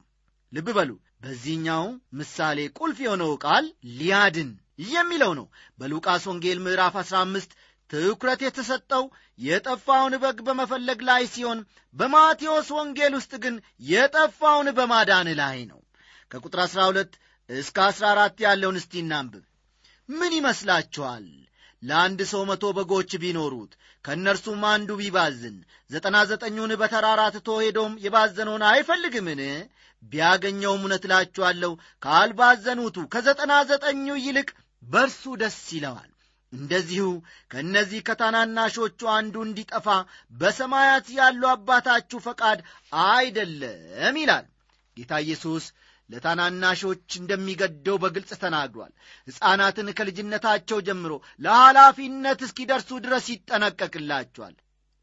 ልብ 0.53 0.67
በሉ። 0.77 0.91
በዚህኛው 1.23 1.85
ምሳሌ 2.19 2.59
ቁልፍ 2.79 2.97
የሆነው 3.03 3.31
ቃል 3.45 3.65
ሊያድን 3.99 4.49
የሚለው 4.89 5.31
ነው። 5.39 5.45
በሉቃስ 5.79 6.23
ወንጌል 6.31 6.59
ምዕራፍ 6.65 6.95
15 7.03 7.55
ትኩረት 7.89 8.39
የተሰጠው 8.45 9.03
የጠፋውን 9.39 10.13
በግ 10.21 10.37
በመፈለግ 10.47 10.99
ላይ 11.09 11.23
ሲሆን 11.33 11.59
በማቴዎስ 11.95 12.69
ወንጌል 12.77 13.13
ውስጥ 13.17 13.33
ግን 13.43 13.55
የጠፋውን 13.89 14.69
በማዳን 14.77 15.29
ላይ 15.41 15.59
ነው። 15.71 15.79
ከቁጥር 16.31 16.61
12 16.65 17.13
እስከ 17.49 17.77
14 17.87 18.43
ያለውን 18.45 18.77
እስቲ 18.79 18.93
እናንብብ 19.01 19.43
ምን 20.09 20.31
ይመስላችኋል? 20.37 21.25
ለአንድ 21.83 22.19
ሰው 22.31 22.41
መቶ 22.49 22.65
በጎች 22.77 23.11
ቢኖሩት 23.23 23.71
ከእነርሱም 24.05 24.63
አንዱ 24.71 24.89
ቢባዝን 24.99 25.55
ዘጠና 25.89 26.17
ዘጠኙን 26.31 26.71
በተራራ 26.81 27.21
ትቶ 27.35 27.49
ሄዶም 27.63 27.93
የባዘነውን 28.05 28.63
አይፈልግምን? 28.71 29.41
ቢያገኘውም 30.03 30.83
እውነት 30.83 31.03
እላችኋለሁ 31.07 31.71
ካልባዘኑቱ 32.03 32.97
ከዘጠና 33.13 33.53
ዘጠኙ 33.71 34.05
ይልቅ 34.25 34.49
በርሱ 34.83 35.23
ደስ 35.41 35.59
ይለዋል። 35.75 36.11
እንደዚሁ 36.53 37.05
ከእነዚህ 37.51 38.01
ከታናናሾቹ 38.07 38.99
አንዱ 39.15 39.35
እንዲጠፋ 39.45 39.87
በሰማያት 40.33 41.07
ያለው 41.17 41.49
አባታችሁ 41.53 42.19
ፈቃድ 42.27 42.59
አይደለም 43.07 44.17
ይላል 44.21 44.45
ጌታ 44.97 45.13
ኢየሱስ 45.25 45.65
ለታናናሾች 46.09 47.07
እንደሚገደው 47.19 47.95
በግልጽ 48.01 48.31
ተናግሯል። 48.41 48.91
ሕፃናትን 49.27 49.87
ከልጅነታቸው 49.97 50.79
ጀምሮ 50.87 51.13
ለኃላፊነት 51.41 52.41
እስኪደርሱ 52.47 52.99
ድረስ 53.05 53.27
ይጠነቀቅላቸዋል። 53.33 54.55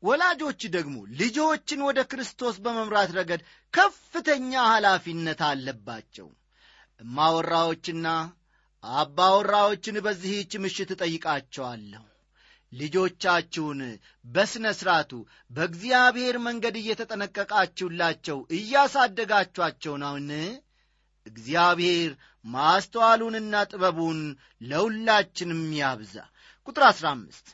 ወላጆች 0.03 0.61
ደግሞ 0.75 0.97
ልጆችን 1.19 1.81
ወደ 1.89 2.01
ክርስቶስ 2.11 2.57
በመምራት 2.65 3.11
ረገድ 3.19 3.43
ከፍተኛ 3.75 4.53
ኃላፊነት 4.71 5.43
አለባቸው። 5.49 6.29
እማወራዎችና 7.01 8.07
አባወራዎችን 8.85 9.97
በዚህች 10.07 10.53
ምሽት 10.63 10.91
እጠይቃቸዋለሁ። 10.95 12.03
ልጆቻችሁን 12.73 13.81
በሥነ 14.27 14.67
ሥርዓቱ 14.79 15.13
በእግዚአብሔር 15.51 16.37
መንገድ 16.47 16.77
እየተጠነቀቃችሁላቸው 16.81 18.39
እያሳደጋችኋቸው 18.59 19.95
ነውን 20.03 20.31
እግዚአብሔር 21.27 22.11
ማስተዋሉንና 22.45 23.55
ጥበቡን 23.71 24.21
ለሁላችንም 24.71 25.63
ያብዛ። 25.81 26.15
ቁጥር 26.69 26.85
15 26.89 27.53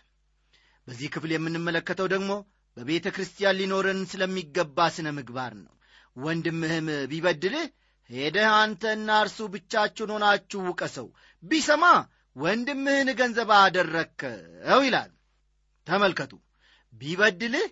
በዚህ 0.87 1.09
ክፍል 1.15 1.31
የምንመለከተው 1.35 2.07
ደግሞ 2.15 2.31
በቤተ 2.77 3.07
ክርስቲያን 3.15 3.59
ሊኖረን 3.61 4.01
ስለሚገባ 4.11 4.89
ስነ 4.97 5.09
ምግባር 5.17 5.53
ነው። 5.59 5.75
ወንድምህም 6.17 6.87
ቢበድልህ 7.11 7.67
ሄደህ 8.11 8.51
አንተና 8.59 9.09
እርሱ 9.25 9.39
ብቻችሁን 9.55 10.13
ሆናችሁ 10.15 10.61
ውቀሰው 10.69 11.09
ቢሰማ 11.43 11.85
ወንድምህን 12.37 13.09
ገንዘብ 13.19 13.51
አደረግከው 13.59 14.81
ይላል። 14.87 15.11
ተመልከቱ 15.87 16.33
ቢበድልህ 16.93 17.67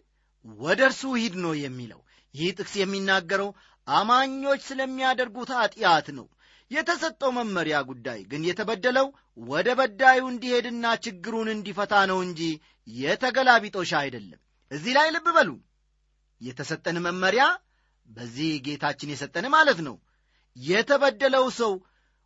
ወደ 0.59 0.81
እርሱ 0.89 1.03
ሂድ 1.21 1.35
ነው 1.45 1.55
የሚለው። 1.63 2.01
ይህ 2.35 2.51
ጥቅስ 2.59 2.75
የሚናገረው 2.81 3.49
አማኞች 3.89 4.61
ስለሚያደርጉት 4.69 5.51
ኀጢአት 5.59 6.07
ነው። 6.19 6.27
የተሰጠው 6.71 7.31
መመሪያ 7.37 7.77
ጉዳይ 7.91 8.21
ግን 8.31 8.43
የተበደለው 8.49 9.07
ወደ 9.49 9.69
በዳዩ 9.79 10.23
እንዲሄድና 10.31 10.87
ችግሩን 11.05 11.49
እንዲፈታ 11.53 11.95
ነው 12.11 12.19
እንጂ 12.27 12.41
የተገላቢጦሽ 12.89 13.91
አይደለም። 14.01 14.41
እዚህ 14.71 14.93
ላይ 14.99 15.09
ልብ 15.17 15.27
በሉ። 15.37 15.51
የተሰጠን 16.41 16.97
መመሪያ 17.07 17.45
በዚህ 18.09 18.51
ጌታችን 18.67 19.13
የሰጠን 19.13 19.47
ማለት 19.55 19.79
ነው። 19.87 19.97
የተበደለው 20.57 21.47
ሰው 21.61 21.73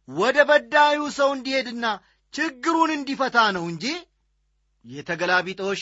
ወደ 0.08 0.38
በዳዩ 0.50 1.00
ሰው 1.18 1.30
እንዲሄድና 1.36 1.86
ችግሩን 2.34 2.90
እንዲፈታ 2.96 3.38
ነው 3.56 3.64
እንጂ 3.70 3.86
የተገላቢጦሽ 4.84 5.80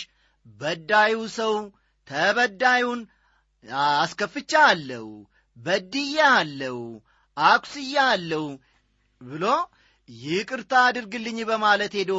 በዳዩ 0.61 1.17
ሰው 1.39 1.55
ተበዳዩን 2.09 3.01
አስከፍቻ 4.01 4.53
አለው 4.71 5.09
በድያ 5.59 6.19
አለው 6.39 6.79
አኩስያ 7.37 7.97
አለው 8.13 8.47
ብሎ 9.21 9.45
ይቅርታ 10.09 10.73
አድርግልኝ 10.89 11.39
በማለት 11.49 11.93
ሄዶ 11.99 12.13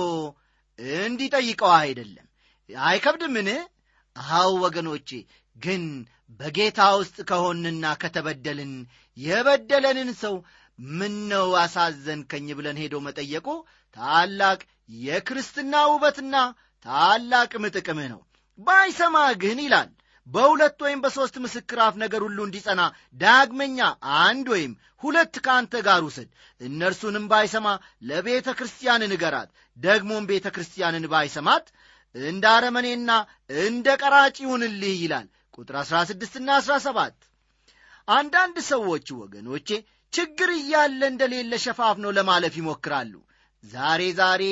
እንዲጠይቀው 1.00 1.72
አይደለም። 1.80 2.26
አይከብድምን? 2.70 3.50
አው 4.36 4.52
ወገኖቼ 4.64 5.10
ግን 5.56 5.84
በጌታ 6.40 6.80
ውስጥ 7.00 7.18
ከሆንና 7.30 7.86
ከተበደልን 8.02 8.74
የበደለንን 9.18 10.10
ሰው 10.22 10.36
ምን 10.80 11.16
ነው 11.32 11.48
አሳዘንከኝ 11.62 12.48
ብለን 12.58 12.78
ሄዶ 12.84 12.96
መጠየቁ 13.08 13.48
ታላቅ 13.96 14.60
የክርስትና 15.04 15.74
ውበትና 15.92 16.36
ታላቅ 16.86 17.52
ምጥቅምህ 17.64 18.08
ነው። 18.14 18.22
ባይሰማ 18.60 19.16
ግን 19.42 19.60
ይላል 19.66 19.90
በሁለት 20.28 20.78
ወይም 20.86 21.00
በሦስት 21.04 21.36
ምስክር 21.44 21.80
አፍ 21.86 21.96
ነገር 22.02 22.22
ሁሉ 22.26 22.40
እንዲጸና 22.46 22.82
ዳግመኛ 23.22 23.80
አንድ 24.22 24.48
ወይም 24.54 24.74
ሁለት 25.04 25.36
ከአንተ 25.46 25.74
ጋር 25.88 26.02
ውሰድ። 26.08 26.30
እነርሱንም 26.62 27.26
ባይሰማ 27.32 27.68
ለቤተ 28.10 28.48
ክርስቲያን 28.60 29.06
ንገራት 29.12 29.50
ደግሞም 29.78 30.28
ቤተ 30.32 30.48
ክርስቲያንን 30.56 31.06
ባይሰማት 31.14 31.66
እንደ 32.16 32.46
አረመኔና 32.56 33.12
እንደ 33.64 33.88
ቀራጭ 34.02 34.36
ይሁንልህ 34.44 34.96
ይላል። 35.04 35.28
ቁጥር 35.58 35.76
16ና 35.84 36.50
17 36.62 37.18
አንዳንድ 38.08 38.58
ሰዎች 38.70 39.08
ወገኖቼ 39.22 39.70
ችግር 40.14 40.50
እያለ 40.56 41.02
እንደሌለ 41.12 41.54
ሸፋፍነው 41.66 42.14
ለማለፍ 42.18 42.54
ይሞክራሉ። 42.60 43.14
ዛሬ 43.64 44.02
ዛሬ 44.20 44.44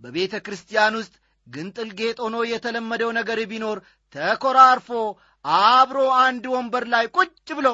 በቤተ 0.00 0.34
ክርስቲያን 0.46 0.94
ውስጥ 1.00 1.14
ግንጥል 1.46 1.88
ጌጥ 1.98 2.18
ሆኖ 2.24 2.36
የተለመደው 2.50 3.10
ነገር 3.18 3.38
ቢኖር 3.50 3.78
ተኮራርፎ 4.14 4.88
አብሮ 5.44 5.98
አንድ 6.22 6.44
ወንበር 6.54 6.84
ላይ 6.92 7.04
ቁጭ 7.16 7.30
ብሎ 7.58 7.68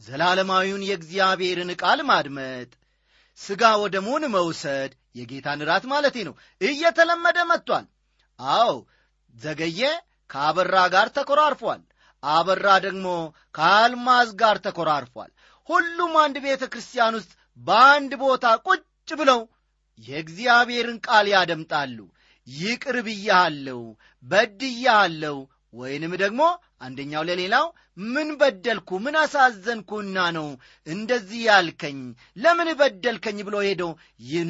ዘላለማዊውን 0.00 0.86
የእግዚአብሔርን 0.86 1.70
ቃል 1.82 2.00
ማድመጥ 2.08 2.70
ሥጋ 3.38 3.62
ወደሙን 3.82 4.24
መውሰድ 4.34 4.90
የጌታን 5.16 5.60
ራት 5.68 5.84
ማለቴ 5.92 6.16
ነው። 6.28 6.34
እየተለመደ 6.60 7.38
መጥቷል። 7.50 7.86
አዎ 8.38 8.72
ዘገየ 9.34 9.80
ከአበራ 10.30 10.76
ጋር 10.94 11.08
ተኮራርፏል። 11.16 11.80
አበራ 12.22 12.66
ደግሞ 12.84 13.06
ከአልማዝ 13.54 14.28
ጋር 14.40 14.56
ተኮራርፏል። 14.66 15.30
ሁሉም 15.68 16.12
አንድ 16.22 16.36
ቤተ 16.44 16.62
ክርስቲያን 16.72 17.16
ውስጥ 17.18 17.32
በአንድ 17.58 18.12
ቦታ 18.22 18.54
ቁጭ 18.66 18.82
ብለው 19.12 19.40
የእግዚአብሔርን 19.98 20.98
ቃል 21.06 21.26
ያደምጣሉ። 21.32 21.98
ይቅር 22.46 22.96
ብያሃለሁ 23.06 23.80
በድያሃለሁ 24.24 25.36
ወይንም 25.74 26.12
ደግሞ 26.22 26.40
አንደኛው 26.82 27.22
ለሌላው 27.28 27.66
ምን 28.06 28.28
በደልኩ? 28.40 28.88
ምን 29.04 29.14
አሳዘንኩና 29.22 30.16
ነው 30.36 30.48
እንደዚህ 30.86 31.40
ያልከኝ? 31.48 31.98
ለምን 32.36 32.68
በደልከኝ 32.80 33.38
ብሎ 33.48 33.56
ሄዶ 33.66 33.82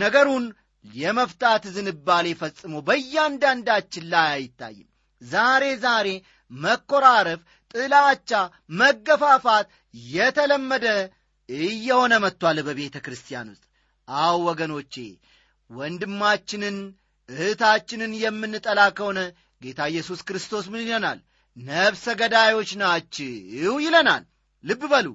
ነገሩን 0.02 0.44
የመፍታት 0.84 1.64
ዝንባሌ 1.74 2.28
ፈጽሞ 2.40 2.74
በእያንዳንዳችን 2.86 4.06
ላይ 4.12 4.28
አይታይም። 4.34 4.88
ዛሬ 5.22 5.64
ዛሬ 5.84 6.08
መኮራረፍ 6.50 7.40
ጥላቻ 7.74 8.30
መገፋፋት 8.80 9.66
የተለመደ 10.12 10.86
እየሆነ 11.48 12.12
መጥቷል 12.24 12.58
በቤተ 12.66 12.96
ክርስቲያን 13.04 13.50
ውስጥ። 13.52 13.64
አው 14.08 14.36
ወገኖቼ 14.48 14.94
ወንድማችንን 15.70 16.76
እህታችንን 17.28 18.12
የምንጠላ 18.22 18.80
ከሆነ 18.96 19.20
ጌታ 19.62 19.80
ኢየሱስ 19.92 20.20
ክርስቶስ 20.28 20.64
ምን 20.72 20.82
ይለናል? 20.84 21.18
ነፍሰ 21.56 22.04
ገዳዮች 22.20 22.70
ናችሁ 22.82 23.74
ይለናል። 23.84 24.22
ልብ 24.64 24.82
በሉ። 24.92 25.08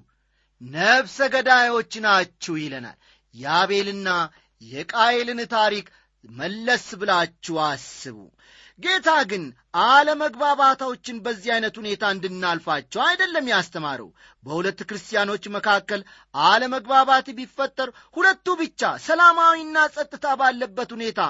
ነፍሰ 0.61 1.17
ገዳዮች 1.33 1.93
ናችሁ 2.05 2.55
ይለናል። 2.63 2.97
የአቤልና 3.35 4.09
የቃየልን 4.61 5.41
ታሪክ 5.55 5.87
መለስ 6.25 6.85
ብላችሁ 6.99 7.55
አስቡ። 7.65 8.17
ጌታ 8.79 9.09
ግን 9.29 9.43
አለመግባባቶችን 9.87 11.17
በዚህ 11.25 11.49
አይነት 11.53 11.75
ሁኔታ 11.81 12.03
እንድናልፋቸው 12.13 13.01
አይደለም 13.05 13.45
ያስተማረው 13.53 14.09
በሁለት 14.43 14.79
ክርስቲያኖች 14.89 15.43
መካከል 15.53 16.01
አለመግባባት 16.35 17.27
ቢፈጠር 17.37 17.89
ሁለቱ 18.17 18.55
ብቻ 18.59 18.91
ሰላማዊና 19.05 19.77
ጸጥታ 19.95 20.25
ባለበት 20.41 20.89
ሁኔታ 20.95 21.21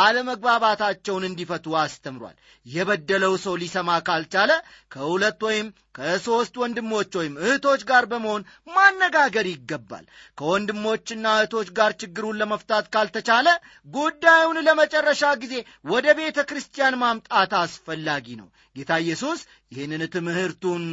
አለመግባባታቸውን 0.00 1.26
እንዲፈቱ 1.28 1.76
አስተምሯል። 1.80 2.36
የበደለው 2.66 3.34
ሰው 3.44 3.54
ሊሰማ 3.62 3.90
ካልቻለ 4.08 4.50
ከሁለት 4.92 5.40
ወይም 5.48 5.68
ከሦስት 5.98 6.54
ወንድሞች 6.62 7.10
ወይም 7.20 7.34
እህቶች 7.42 7.80
ጋር 7.88 8.04
በመሆን 8.10 8.42
ማነጋገር 8.68 9.46
ይገባል። 9.50 10.04
ከወንድሞችና 10.38 11.26
እህቶች 11.38 11.68
ጋር 11.78 11.92
ችግሩን 12.02 12.38
ለመፍታት 12.40 12.86
ካልተቻለ 12.94 13.48
ጉዳዩን 13.88 14.60
ለመጨረሻ 14.66 15.32
ጊዜ 15.42 15.54
ወደ 15.86 16.06
ቤተ 16.20 16.38
ክርስቲያን 16.50 17.00
ማምጣት 17.02 17.54
አስፈላጊ 17.60 18.28
ነው። 18.40 18.48
ጌታ 18.76 18.92
ኢየሱስ 19.04 19.40
ይህንን 19.72 20.02
ትምህርቱን 20.14 20.84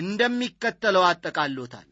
እንደሚከተለው 0.00 1.04
አጠቃሎታል 1.08 1.88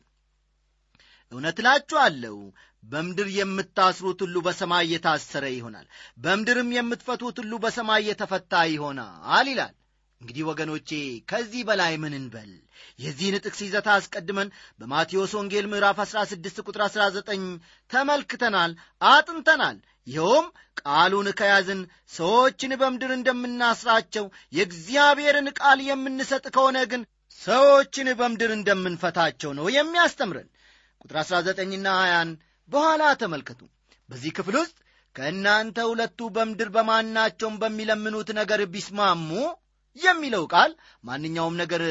እውነት 1.33 1.59
እላችኋለሁ 1.63 2.37
በምድር 2.83 3.29
የምታስሩት 3.37 4.19
ሁሉ 4.25 4.39
በሰማይ 4.47 4.87
የታሰረ 4.93 5.45
ይሆናል 5.55 5.87
በምድርም 6.19 6.71
የምትፈቱት 6.77 7.37
ሁሉ 7.43 7.55
በሰማይ 7.65 8.03
የተፈታ 8.09 8.63
ይሆናል 8.73 9.47
ይላል 9.49 9.75
እንግዲህ 10.21 10.45
ወገኖቼ 10.49 10.89
ከዚህ 11.29 11.63
በላይ 11.69 11.95
ምን 12.03 12.15
እንበል? 12.19 12.51
የዚህን 12.99 13.37
ጥቅስ 13.45 13.61
ይዘት 13.65 13.87
አስቀድመን 13.95 14.49
በማቴዎስ 14.81 15.33
ወንጌል 15.39 15.67
ምዕራፍ 15.73 15.99
16 16.05 16.61
ቁጥር 16.65 16.83
19 16.87 17.43
ተመልክተናል 17.91 18.73
አጥንተናል። 19.09 19.77
ይኸውም 20.07 20.47
ቃሉን 20.81 21.29
ከያዝን 21.39 21.81
ሰዎችን 22.13 22.73
በምድር 22.81 23.13
እንደምናስራቸው 23.15 24.25
የእግዚአብሔርን 24.53 25.49
ቃል 25.61 25.81
የምንሰጥ 25.87 26.45
ከሆነ 26.57 26.79
ግን 26.93 27.03
ሰዎችን 27.41 28.09
በምድር 28.19 28.51
እንደምንፈታቸው 28.57 29.53
ነው 29.59 29.69
የሚያስተምረን። 29.77 30.49
ቁጥር 31.01 31.19
19ና 31.23 31.87
20 32.03 32.33
በኋላ 32.69 33.03
ተመልከቱ። 33.23 33.61
በዚህ 34.09 34.33
ክፍል 34.39 34.57
ውስጥ 34.61 34.77
ከእናንተ 35.17 35.79
ሁለቱ 35.91 36.21
በምድር 36.37 36.69
በማናቸውም 36.77 37.59
በሚለምኑት 37.63 38.31
ነገር 38.39 38.61
ቢስማሙ 38.73 39.31
የሚለው 39.97 40.45
ቃል 40.53 40.71
ማንኛውም 41.05 41.57
ነገር 41.57 41.83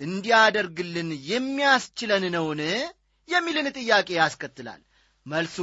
እንዲያደርግልን 0.00 1.08
የሚያስችለን 1.30 2.24
ነውን? 2.34 2.60
የሚልን 3.28 3.68
ጥያቄ 3.76 4.08
ያስከትላል። 4.18 4.80
መልሱ 5.26 5.56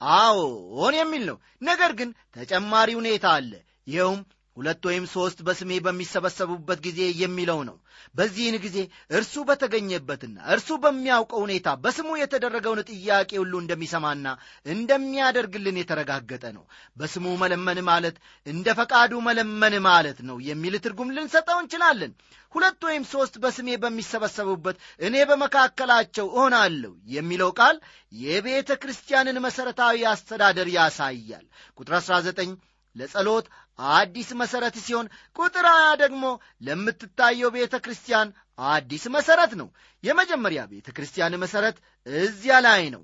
አዎን 0.00 0.94
የሚል 0.98 1.22
ነው። 1.30 1.36
ነገር 1.62 1.90
ግን 1.98 2.08
ተጨማሪ 2.36 2.90
ሁኔታ 3.00 3.26
አለ። 3.36 3.52
ይኸውም 3.86 4.20
ሁለት 4.56 4.82
ወይም 4.88 5.04
ሦስት 5.12 5.38
በስሜ 5.46 5.70
በሚሰበሰቡበት 5.84 6.78
ጊዜ 6.86 7.00
የሚለው 7.20 7.60
ነው። 7.68 7.76
በዚህን 8.14 8.56
ጊዜ 8.64 8.78
እርሱ 9.10 9.34
በተገኘበትና 9.48 10.36
እርሱ 10.54 10.68
በሚያውቀው 10.82 11.40
ሁኔታ 11.44 11.68
በስሙ 11.84 12.08
የተደረገውን 12.20 12.80
ጥያቄ 12.90 13.30
ሁሉ 13.42 13.54
እንደሚሰማና 13.62 14.26
እንደሚያደርግልን 14.66 15.78
የተረጋገጠ 15.80 16.44
ነው። 16.56 16.64
በስሙ 16.96 17.34
መለመን 17.42 17.80
ማለት 17.88 18.16
እንደ 18.46 18.74
ፈቃዱ 18.80 19.22
መለመን 19.28 19.76
ማለት 19.88 20.20
ነው 20.28 20.38
የሚል 20.48 20.76
ትርጉም 20.84 21.14
ልንሰጠው 21.16 21.60
እንችላለን። 21.62 22.12
ሁለት 22.54 22.80
ወይም 22.86 23.04
ሦስት 23.12 23.34
በስሜ 23.42 23.68
በሚሰበሰቡበት 23.82 24.76
እኔ 25.00 25.16
በመካከላቸው 25.28 26.26
እሆናለሁ 26.32 26.92
የሚለው 27.14 27.52
ቃል 27.60 27.76
የቤተ 28.22 28.70
ክርስቲያንን 28.82 29.42
መሠረታዊ 29.44 30.04
አስተዳደር 30.10 30.68
ያሳያል። 30.74 31.46
ቁጥር 31.78 31.96
19 32.00 32.52
ለጸሎት 32.96 33.46
አዲስ 33.78 34.28
መሠረት 34.40 34.76
ሲሆን 34.84 35.06
ቁጥር 35.36 35.66
ሀያ 35.70 35.88
ደግሞ 36.02 36.24
ለምትታየው 36.66 37.50
ቤተ 37.56 37.74
ክርስቲያን 37.84 38.28
አዲስ 38.68 39.04
መሠረት 39.14 39.52
ነው። 39.60 39.68
የመጀመሪያ 40.04 40.60
ቤተ 40.72 40.88
ክርስቲያን 40.96 41.40
መሠረት 41.44 41.76
እዚያ 42.06 42.56
ላይ 42.66 42.84
ነው። 42.94 43.02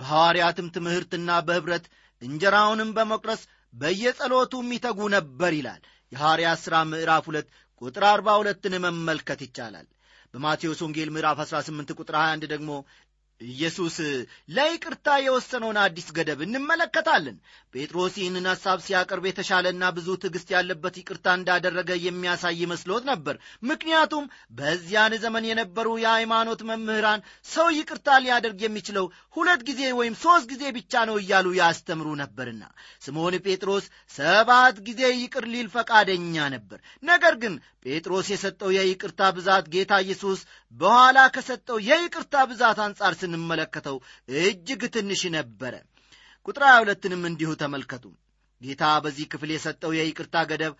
በሐዋርያትም 0.00 0.68
ትምህርትና 0.76 1.30
በኅብረት 1.48 1.84
እንጀራውንም 2.22 2.90
በመቁረስ 2.96 3.42
በየጸሎቱ 3.74 4.54
የሚተጉ 4.62 5.08
ነበር 5.16 5.52
ይላል። 5.58 5.82
የሐዋርያት 6.12 6.60
ሥራ 6.64 6.74
ምዕራፍ 6.90 7.24
ሁለት 7.30 7.48
ቁጥር 7.82 8.04
አርባ 8.10 8.28
ሁለትን 8.40 8.74
መመልከት 8.84 9.40
ይቻላል። 9.46 9.86
በማቴዎስ 10.34 10.80
ወንጌል 10.84 11.10
ምዕራፍ 11.14 11.38
18 11.44 11.90
ቁጥር 11.98 12.14
21 12.20 12.46
ደግሞ 12.52 12.70
ኢየሱስ 13.40 13.96
ለይቅርታ 14.48 15.06
የወሰነውን 15.20 15.78
አዲስ 15.82 16.06
ገደብ 16.16 16.40
እንመለከታለን። 16.44 17.36
ጴጥሮስ 17.74 18.14
ይህንን 18.20 18.46
ሐሳብ 18.50 18.78
ሲያቀርብ 18.84 19.24
የተሻለና 19.28 19.84
ብዙ 19.96 20.08
ትዕግሥት 20.22 20.50
ያለበት 20.54 20.94
ይቅርታ 21.00 21.26
እንዳደረገ 21.38 21.90
የሚያሳይ 22.04 22.60
መስሎት 22.72 23.04
ነበር። 23.10 23.36
ምክንያቱም 23.70 24.24
በዚያን 24.58 25.14
ዘመን 25.24 25.48
የነበሩ 25.50 25.88
የሃይማኖት 26.04 26.62
መምህራን 26.70 27.24
ሰው 27.46 27.68
ይቅርታ 27.78 28.18
ሊያደርግ 28.24 28.60
የሚችለው 28.64 29.06
ሁለት 29.36 29.62
ጊዜ 29.68 29.82
ወይም 30.00 30.16
ሦስት 30.24 30.46
ጊዜ 30.52 30.64
ብቻ 30.78 31.04
ነው 31.10 31.18
እያሉ 31.22 31.46
ያስተምሩ 31.60 32.08
ነበርና 32.22 32.62
ስምዖን 33.02 33.36
ጴጥሮስ 33.46 33.86
ሰባት 34.14 34.76
ጊዜ 34.88 35.02
ይቅር 35.16 35.46
ሊል 35.54 35.68
ፈቃደኛ 35.74 36.36
ነበር። 36.54 36.78
ነገር 37.02 37.36
ግን 37.42 37.56
ጴጥሮስ 37.86 38.26
የሰጠው 38.32 38.70
የይቅርታ 38.74 39.22
ብዛት 39.36 39.66
ጌታ 39.72 39.94
ኢየሱስ 40.04 40.40
በኋላ 40.74 41.18
ከሰጠው 41.34 41.78
የይቅርታ 41.88 42.34
ብዛት 42.50 42.78
አንጻር 42.84 43.12
ስንመለከተው 43.24 43.98
እጅግ 44.42 44.82
ትንሽ 44.96 45.24
ነበረ። 45.36 45.74
ቁጥር 46.48 46.64
22ንም 46.70 47.22
እንዲሁ 47.28 47.50
ተመልከቱ። 47.60 48.04
ጌታ 48.60 48.84
በዚህ 49.04 49.26
ክፍል 49.32 49.50
የሰጠው 49.52 49.92
የይቅርታ 49.94 50.36
ገደብ 50.50 50.74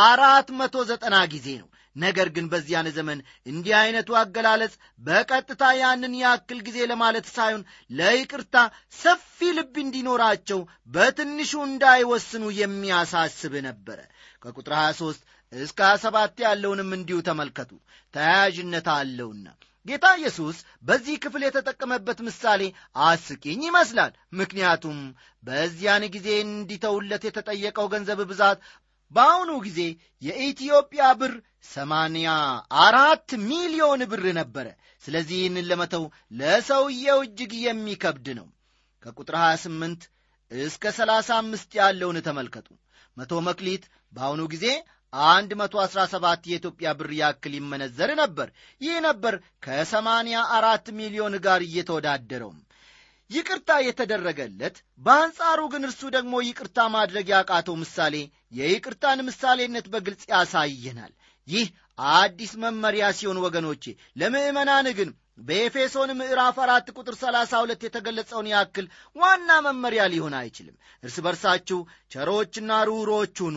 አራት 0.00 0.48
መቶ 0.58 0.76
ዘጠና 0.88 1.16
ጊዜ 1.34 1.48
ነው። 1.60 1.68
ነገር 1.96 2.28
ግን 2.34 2.46
በዚያን 2.52 2.88
ዘመን 2.96 3.18
እንዲህ 3.46 3.72
ዐይነቱ 3.78 4.10
አገላለጽ 4.20 4.74
በቀጥታ 5.00 5.62
ያንን 5.78 6.12
ያክል 6.20 6.58
ጊዜ 6.66 6.78
ለማለት 6.90 7.26
ሳይሆን 7.36 7.62
ለይቅርታ 7.90 8.56
ሰፊ 8.98 9.48
ልብ 9.56 9.74
እንዲኖራቸው 9.84 10.60
በትንሹ 10.92 11.52
እንዳይወስኑ 11.66 12.44
የሚያሳስብ 12.60 13.54
ነበረ። 13.68 13.98
ከቁጥር 14.42 14.74
23 14.78 15.24
እስከ 15.52 15.80
27 15.88 16.44
ያለውንም 16.46 16.92
እንዲሁ 16.98 17.18
ተመልከቱ። 17.28 17.72
ተያያዥነት 18.14 18.88
አለውና 18.94 19.46
ጌታ 19.86 20.06
ኢየሱስ 20.18 20.56
በዚህ 20.82 21.14
ክፍል 21.22 21.42
የተጠቀመበት 21.44 22.18
ምሳሌ 22.26 22.62
አስቂኝ 23.04 23.60
ይመስላል። 23.68 24.12
ምክንያቱም 24.40 24.98
በዚያን 25.44 26.04
ጊዜ 26.14 26.28
እንዲተውለት 26.46 27.22
የተጠየቀው 27.26 27.86
ገንዘብ 27.94 28.20
ብዛት 28.30 28.58
በአሁኑ 29.12 29.50
ጊዜ 29.66 29.80
የኢትዮጵያ 30.22 31.04
ብር 31.20 31.32
ሰማንያ 31.70 32.28
አራት 32.82 33.30
ሚሊዮን 33.48 34.02
ብር 34.12 34.24
ነበረ። 34.40 34.66
ስለዚህ 35.02 35.36
ይህንን 35.40 35.68
ለመተው 35.70 36.04
ለሰውየው 36.40 37.20
እጅግ 37.26 37.52
የሚከብድ 37.64 38.28
ነው። 38.38 38.46
ከቁጥር 39.02 39.36
28 39.42 40.06
እስከ 40.50 40.84
35 40.94 41.76
ያለውን 41.80 42.18
ተመልከቱ። 42.26 42.68
መቶ 43.16 43.32
መክሊት 43.48 43.84
በአሁኑ 44.12 44.42
ጊዜ 44.52 44.66
አንድ 45.12 45.50
መቶ 45.60 45.74
አሥራ 45.82 46.00
ሰባት 46.12 46.42
የኢትዮጵያ 46.48 46.88
ብር 46.98 47.10
ያክል 47.18 47.52
ይመነዘር 47.56 48.10
ነበር። 48.20 48.48
ይህ 48.80 48.96
ነበር 49.06 49.34
ከሰማንያ 49.64 50.40
አራት 50.56 50.88
ሚሊዮን 50.98 51.36
ጋር 51.46 51.62
እየተወዳደረውም 51.66 52.58
ይቅርታ 53.30 53.70
የተደረገለት 53.82 54.76
በአንጻሩ 55.00 55.60
ግን 55.72 55.82
እርሱ 55.88 56.02
ደግሞ 56.14 56.34
ይቅርታ 56.46 56.78
ማድረግ 56.94 57.26
ያቃተው 57.34 57.76
ምሳሌ 57.82 58.14
የይቅርታን 58.58 59.20
ምሳሌነት 59.28 59.86
በግልጽ 59.92 60.22
ያሳየናል። 60.32 61.12
ይህ 61.48 61.66
አዲስ 62.14 62.52
መመሪያ 62.62 63.04
ሲሆን 63.18 63.38
ወገኖቼ 63.44 63.84
ለምዕመናን 64.20 64.86
ግን 64.98 65.10
በኤፌሶን 65.40 66.10
ምዕራፍ 66.18 66.56
አራት 66.64 66.86
ቁጥር 66.96 67.14
ሰላሳ 67.20 67.52
ሁለት 67.62 67.82
የተገለጸውን 67.86 68.48
ያክል 68.52 68.86
ዋና 69.16 69.50
መመሪያ 69.66 70.02
ሊሆን 70.12 70.34
አይችልም። 70.40 70.74
እርስ 71.02 71.16
በርሳችሁ 71.26 71.78
ቸሮችና 72.12 72.80
ሩሮች 72.88 73.36
ሁኑ 73.46 73.56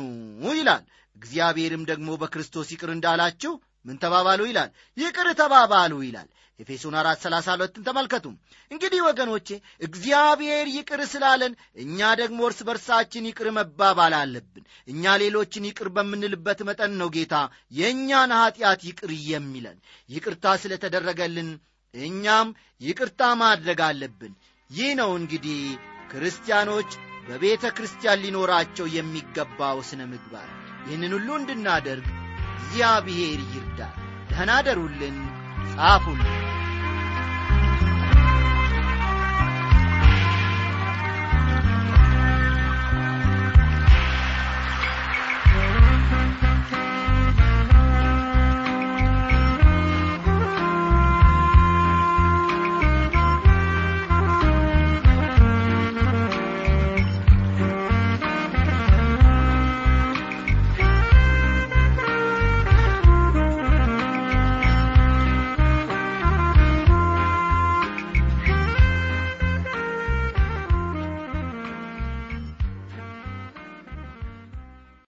ይላል 0.53 0.83
እግዚአብሔርም 1.17 1.83
ደግሞ 1.89 2.09
በክርስቶስ 2.21 2.69
ይቅር 2.73 2.89
እንዳላችሁ 2.93 3.53
ምን 3.85 3.97
ተባባሉ 4.03 4.41
ይላል? 4.49 4.69
ይቅር 4.97 5.27
ተባባሉ 5.39 5.93
ይላል። 6.03 6.29
ኤፌሶን 6.59 6.95
አራት 6.99 7.19
ሰላሳ 7.23 7.47
ሁለትን 7.55 7.85
ተመልከቱ 7.87 8.25
እንግዲህ 8.71 8.99
ወገኖቼ 9.07 9.47
እግዚአብሔር 9.81 10.67
ይቅር 10.75 11.01
ስላለን 11.13 11.53
እኛ 11.75 12.09
ደግሞ 12.21 12.39
እርስ 12.47 12.59
በርሳችን 12.67 13.27
ይቅር 13.29 13.47
መባባል 13.57 14.13
አለብን። 14.19 14.63
እኛ 14.87 15.13
ሌሎችን 15.23 15.67
ይቅር 15.69 15.89
በምንልበት 15.95 16.59
መጠን 16.69 16.93
ነው 17.01 17.09
ጌታ 17.15 17.35
የእኛን 17.71 18.33
ኀጢአት 18.39 18.83
ይቅር 18.89 19.13
የሚለን። 19.29 19.77
ይቅርታ 20.09 20.55
ስለተደረገልን 20.63 21.49
እኛም 21.93 22.47
ይቅርታ 22.81 23.21
ማድረግ 23.41 23.81
አለብን። 23.89 24.33
ይህ 24.69 24.91
ነው 25.01 25.11
እንግዲህ 25.19 25.59
ክርስቲያኖች 26.13 26.91
በቤተ 27.27 27.65
ክርስቲያን 27.77 28.21
ሊኖራቸው 28.23 28.87
የሚገባው 28.95 29.77
ስነ 29.89 30.01
ምግባር 30.05 30.49
ይህንን 30.85 31.13
ሁሉ 31.17 31.29
እንድናደርግ 31.39 32.07
እግዚአብሔር 32.57 33.41
ይርዳል። 33.51 33.97
ደህና 34.29 34.51
ደሩልን 34.67 35.17
ጻፉልን 35.73 36.42